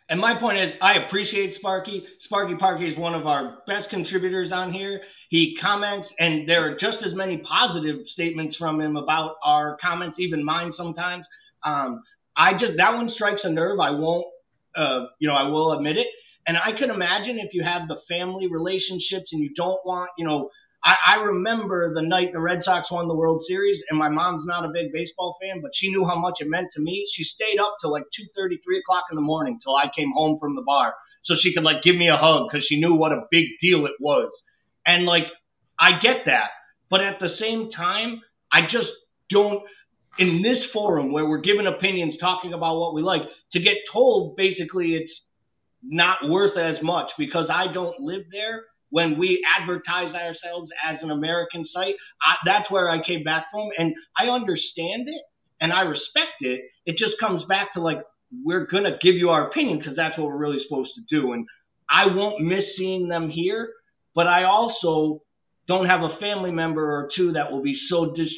[0.09, 2.05] And my point is, I appreciate Sparky.
[2.25, 5.01] Sparky Parky is one of our best contributors on here.
[5.29, 10.19] He comments, and there are just as many positive statements from him about our comments,
[10.21, 11.25] even mine sometimes.
[11.65, 12.05] Um,
[12.37, 13.81] I just that one strikes a nerve.
[13.81, 14.27] I won't,
[14.77, 16.07] uh, you know, I will admit it.
[16.47, 20.25] And I can imagine if you have the family relationships and you don't want, you
[20.25, 20.49] know,
[20.89, 24.47] I, I remember the night the Red Sox won the World Series, and my mom's
[24.47, 27.07] not a big baseball fan, but she knew how much it meant to me.
[27.15, 30.13] She stayed up till like two thirty, three o'clock in the morning till I came
[30.17, 30.95] home from the bar,
[31.27, 33.85] so she could like give me a hug because she knew what a big deal
[33.85, 34.31] it was.
[34.87, 35.25] And like,
[35.79, 36.51] I get that,
[36.89, 38.89] but at the same time, I just
[39.31, 39.61] don't.
[40.17, 43.23] In this forum where we're giving opinions, talking about what we like,
[43.53, 45.13] to get told basically it's
[45.83, 51.11] not worth as much because I don't live there when we advertise ourselves as an
[51.11, 51.95] American site.
[52.23, 55.23] I, that's where I came back from, and I understand it
[55.61, 56.61] and I respect it.
[56.87, 57.99] It just comes back to like
[58.45, 61.47] we're gonna give you our opinion because that's what we're really supposed to do, and
[61.91, 63.71] I won't miss seeing them here.
[64.15, 65.23] But I also
[65.69, 68.33] don't have a family member or two that will be so dis-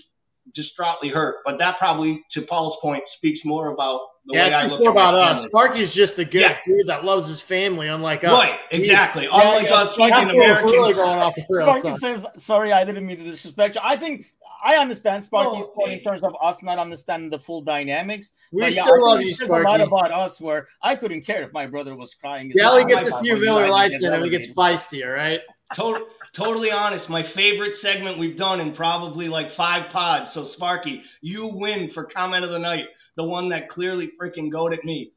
[0.54, 1.36] distraughtly hurt.
[1.44, 4.72] But that probably, to Paul's point, speaks more about the Yeah, way it I speaks
[4.72, 5.38] look more about us.
[5.38, 5.48] family.
[5.48, 6.58] Sparky's just a good Yeah.
[6.64, 8.32] dude that loves his family, unlike us.
[8.32, 9.24] Right, exactly.
[9.24, 11.68] Yeah, Unlike yeah, us, Sparky fucking That's what really going off the rails.
[11.80, 14.26] Sparky says, "Sorry, I didn't mean to disrespect you." I think
[14.62, 18.32] I understand Sparky's No, point in terms of us not understanding the full dynamics.
[18.52, 20.38] We but yeah, still I love you, says a lot about us.
[20.38, 22.50] Where I couldn't care if my brother was crying.
[22.50, 23.24] Gally It's gets a few fault.
[23.24, 25.40] You Miller Lights in and he gets feisty, all right?
[25.74, 26.02] Tot-
[26.36, 30.30] totally honest, my favorite segment we've done in probably like five pods.
[30.34, 32.84] So Sparky, you win for comment of the night,
[33.16, 35.12] the one that clearly freaking goaded me.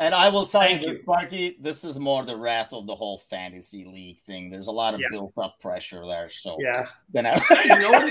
[0.00, 0.94] And I will tell Thank you, you.
[0.94, 4.48] this, Sparky, this is more the wrath of the whole fantasy league thing.
[4.48, 5.08] There's a lot of Yeah.
[5.10, 6.86] built-up pressure there, so Yeah.
[7.14, 8.10] gonna You know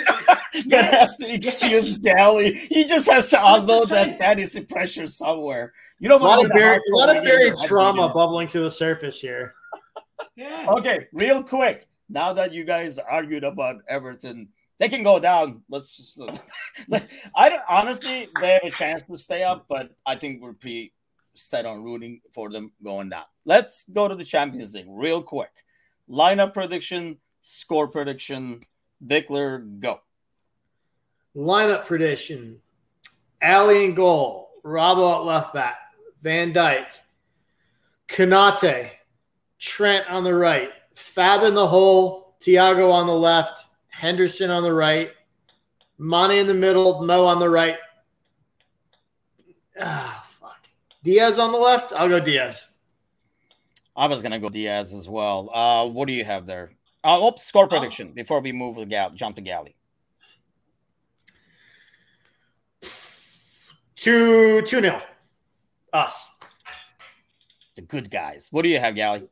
[0.70, 2.54] gonna have to excuse Gally.
[2.54, 5.74] He just has to unload that fantasy pressure somewhere.
[5.98, 6.46] You know A lot what?
[6.46, 7.68] of buried, a lot of buried trauma
[7.98, 8.14] Trauma.
[8.14, 9.56] bubbling to the surface here.
[10.36, 10.68] Yeah.
[10.70, 11.88] Okay, real quick.
[12.10, 14.50] Now that you guys argued about Everton,
[14.80, 15.62] they can go down.
[15.70, 16.20] Let's just.
[17.36, 18.28] I don't honestly.
[18.42, 20.94] They have a chance to stay up, but I think we're pretty
[21.36, 23.26] set on rooting for them going down.
[23.46, 25.52] Let's go to the Champions League real quick.
[26.10, 28.62] Lineup prediction, score prediction.
[29.06, 30.02] Bickler, go.
[31.36, 32.60] Lineup prediction.
[33.42, 34.50] Ali in goal.
[34.66, 35.76] Robbo at left back.
[36.22, 36.86] Van Dijk.
[38.10, 38.90] Konate,
[39.60, 40.72] Trent on the right.
[41.00, 42.36] Fab in the hole.
[42.42, 43.66] Thiago on the left.
[43.90, 45.12] Henderson on the right.
[45.98, 47.02] Mane in the middle.
[47.02, 47.78] Mo on the right.
[49.80, 50.58] Ah, fuck.
[51.04, 51.94] Diaz on the left.
[51.94, 52.68] I'll go Diaz.
[53.96, 55.50] I was gonna go Diaz as well.
[55.54, 56.72] Uh, what do you have there?
[57.04, 59.76] Uh, oh, score prediction before we move the gal jump to galley.
[63.96, 65.02] Two two nil.
[65.92, 66.30] Us.
[67.76, 68.48] The good guys.
[68.52, 69.28] What do you have, Gally?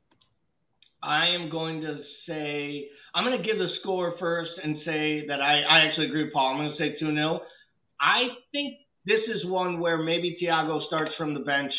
[1.03, 5.41] I am going to say I'm going to give the score first and say that
[5.41, 6.53] I, I actually agree with Paul.
[6.53, 7.39] I'm going to say 2 0.
[7.99, 8.75] I think
[9.05, 11.71] this is one where maybe Thiago starts from the bench,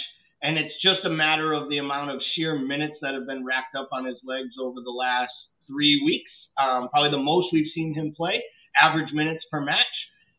[0.43, 3.77] and it's just a matter of the amount of sheer minutes that have been racked
[3.77, 5.33] up on his legs over the last
[5.67, 6.31] three weeks.
[6.59, 8.43] Um, probably the most we've seen him play,
[8.83, 9.87] average minutes per match.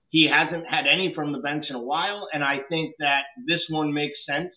[0.10, 3.62] He hasn't had any from the bench in a while, and I think that this
[3.70, 4.52] one makes sense.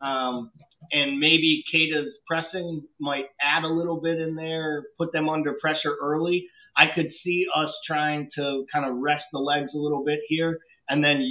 [0.00, 0.50] Um,
[0.92, 5.96] and maybe Keita's pressing might add a little bit in there, put them under pressure
[6.00, 6.46] early.
[6.76, 10.58] I could see us trying to kind of rest the legs a little bit here,
[10.88, 11.28] and then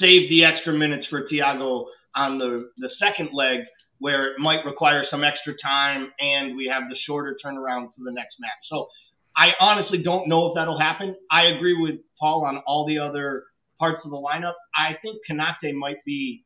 [0.00, 1.86] save the extra minutes for Thiago
[2.16, 3.60] on the the second leg
[3.98, 8.12] where it might require some extra time and we have the shorter turnaround for the
[8.12, 8.50] next match.
[8.70, 8.88] So
[9.36, 11.16] I honestly don't know if that'll happen.
[11.30, 13.44] I agree with Paul on all the other
[13.78, 14.54] parts of the lineup.
[14.76, 16.44] I think Konate might be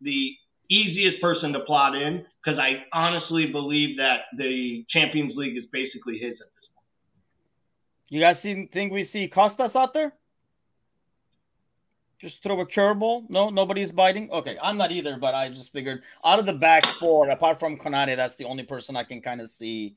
[0.00, 0.32] the
[0.70, 6.18] easiest person to plot in because I honestly believe that the Champions League is basically
[6.18, 6.86] his at this point.
[8.08, 10.14] You guys see, think we see Costas out there?
[12.18, 13.28] Just throw a curveball.
[13.30, 14.30] No, nobody's biting.
[14.30, 17.78] Okay, I'm not either, but I just figured out of the back four, apart from
[17.78, 19.96] Konate, that's the only person I can kind of see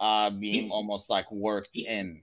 [0.00, 2.22] uh, being almost like worked in.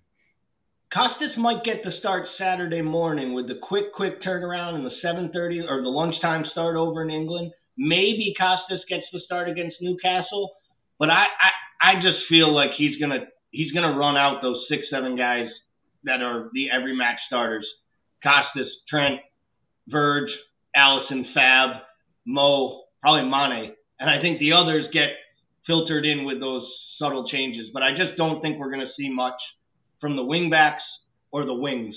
[0.92, 5.70] Costas might get the start Saturday morning with the quick, quick turnaround and the 7:30
[5.70, 7.52] or the lunchtime start over in England.
[7.78, 10.52] Maybe Costas gets the start against Newcastle,
[11.00, 11.26] but I,
[11.82, 15.48] I, I just feel like he's gonna he's gonna run out those six, seven guys
[16.04, 17.68] that are the every match starters.
[18.24, 19.20] Costas, Trent,
[19.88, 20.30] Verge,
[20.76, 21.82] Alisson, Fab,
[22.26, 23.74] Mo, probably Mane.
[24.00, 25.10] And I think the others get
[25.66, 26.64] filtered in with those
[27.00, 27.68] subtle changes.
[27.74, 29.40] But I just don't think we're to see much
[30.02, 30.86] from the wingbacks
[31.32, 31.96] or the wings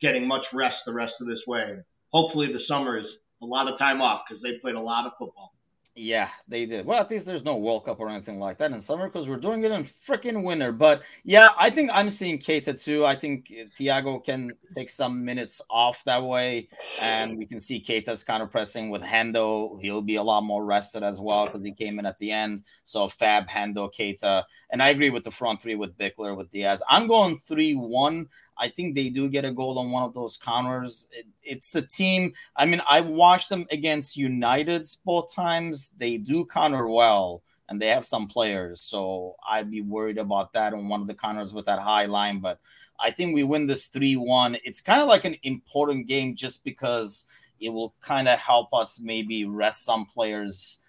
[0.00, 1.78] getting much rest the rest of this way.
[2.12, 3.06] Hopefully, the summer is
[3.42, 5.52] a lot of time off because they played a lot of football.
[5.94, 6.86] Yeah, they did.
[6.86, 9.36] Well, at least there's no World Cup or anything like that in summer because we're
[9.36, 10.72] doing it in freaking winter.
[10.72, 13.04] But yeah, I think I'm seeing Keita too.
[13.04, 18.24] I think Thiago can take some minutes off that way, and we can see Keita's
[18.24, 19.78] kind of pressing with Hendo.
[19.82, 22.62] He'll be a lot more rested as well because he came in at the end.
[22.84, 26.82] So Fab, Hendo, Keita, and I agree with the front three with Bickler with Diaz.
[26.88, 28.28] I'm going three one.
[28.58, 31.08] I think they do get a goal on one of those counters.
[31.12, 32.32] It, it's a team.
[32.56, 35.90] I mean, I watched them against United both times.
[35.96, 38.82] They do counter well, and they have some players.
[38.82, 42.40] So I'd be worried about that on one of the counters with that high line.
[42.40, 42.60] But
[43.00, 44.58] I think we win this 3 1.
[44.64, 47.26] It's kind of like an important game just because
[47.60, 50.80] it will kind of help us maybe rest some players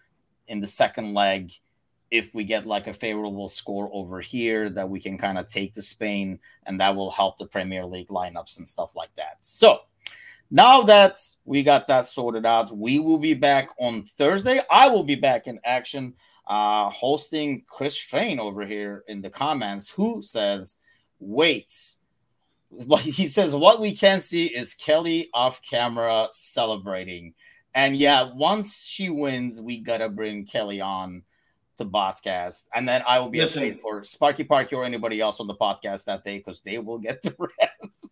[0.48, 1.54] in the second leg
[2.14, 5.74] if we get like a favorable score over here that we can kind of take
[5.74, 9.38] to Spain and that will help the Premier League lineups and stuff like that.
[9.40, 9.80] So
[10.52, 14.62] now that we got that sorted out, we will be back on Thursday.
[14.70, 16.14] I will be back in action
[16.46, 20.78] uh hosting Chris Strain over here in the comments who says
[21.20, 21.72] wait
[23.02, 27.34] he says what we can see is Kelly off camera celebrating.
[27.76, 31.24] And yeah, once she wins, we gotta bring Kelly on
[31.78, 33.64] the podcast, and then I will be Listen.
[33.64, 37.00] afraid for Sparky Parky or anybody else on the podcast that day because they will
[37.00, 38.10] get the rest.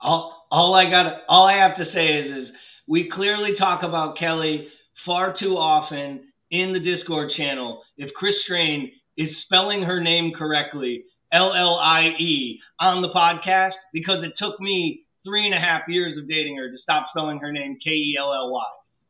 [0.00, 2.54] all, all I got, all I have to say is, is
[2.86, 4.68] we clearly talk about Kelly
[5.04, 7.82] far too often in the Discord channel.
[7.96, 13.72] If Chris Strain is spelling her name correctly, L L I E, on the podcast,
[13.92, 17.38] because it took me three and a half years of dating her to stop spelling
[17.40, 18.64] her name K E L L Y.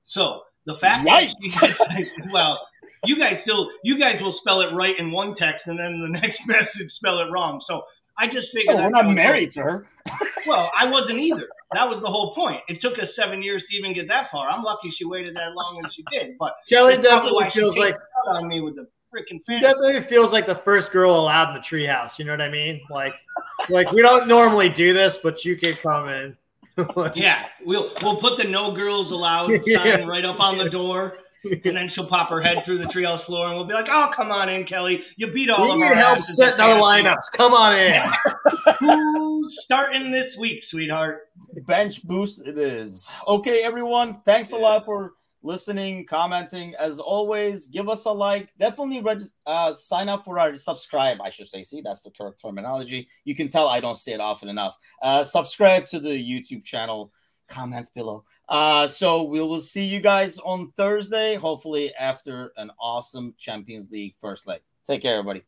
[0.09, 1.33] So the fact right.
[1.41, 2.61] that well,
[3.05, 6.09] you guys still you guys will spell it right in one text and then the
[6.21, 7.61] next message spell it wrong.
[7.69, 7.83] So
[8.19, 9.87] I just figured oh, we're not married to her.
[10.47, 11.49] well, I wasn't either.
[11.73, 12.61] That was the whole point.
[12.69, 14.49] It took us seven years to even get that far.
[14.49, 16.37] I'm lucky she waited that long and she did.
[16.39, 17.97] But Kelly definitely feels like
[18.27, 19.63] on me with the freaking fans.
[19.63, 22.19] definitely feels like the first girl allowed in the treehouse.
[22.19, 22.81] You know what I mean?
[22.91, 23.15] Like,
[23.71, 26.37] like we don't normally do this, but you can come in.
[27.15, 30.05] yeah, we'll we'll put the no girls allowed sign yeah.
[30.05, 31.13] right up on the door,
[31.45, 34.11] and then she'll pop her head through the treehouse floor, and we'll be like, "Oh,
[34.17, 35.01] come on in, Kelly.
[35.17, 37.33] You beat all we of need help setting our lineups.
[37.33, 38.01] Come on in.
[38.79, 41.29] Who's starting this week, sweetheart?
[41.67, 43.11] Bench boost it is.
[43.27, 44.21] Okay, everyone.
[44.25, 44.59] Thanks yeah.
[44.59, 46.75] a lot for listening, commenting.
[46.79, 48.53] As always, give us a like.
[48.59, 51.21] Definitely reg- uh, sign up for our subscribe.
[51.23, 51.63] I should say.
[51.63, 53.09] See, that's the correct terminology.
[53.25, 54.77] You can tell I don't say it often enough.
[55.03, 57.13] Uh, subscribe to the YouTube channel.
[57.49, 58.25] Comments below.
[58.49, 64.15] Uh, so we will see you guys on Thursday, hopefully after an awesome Champions League
[64.21, 64.61] first leg.
[64.87, 65.45] Take care, everybody.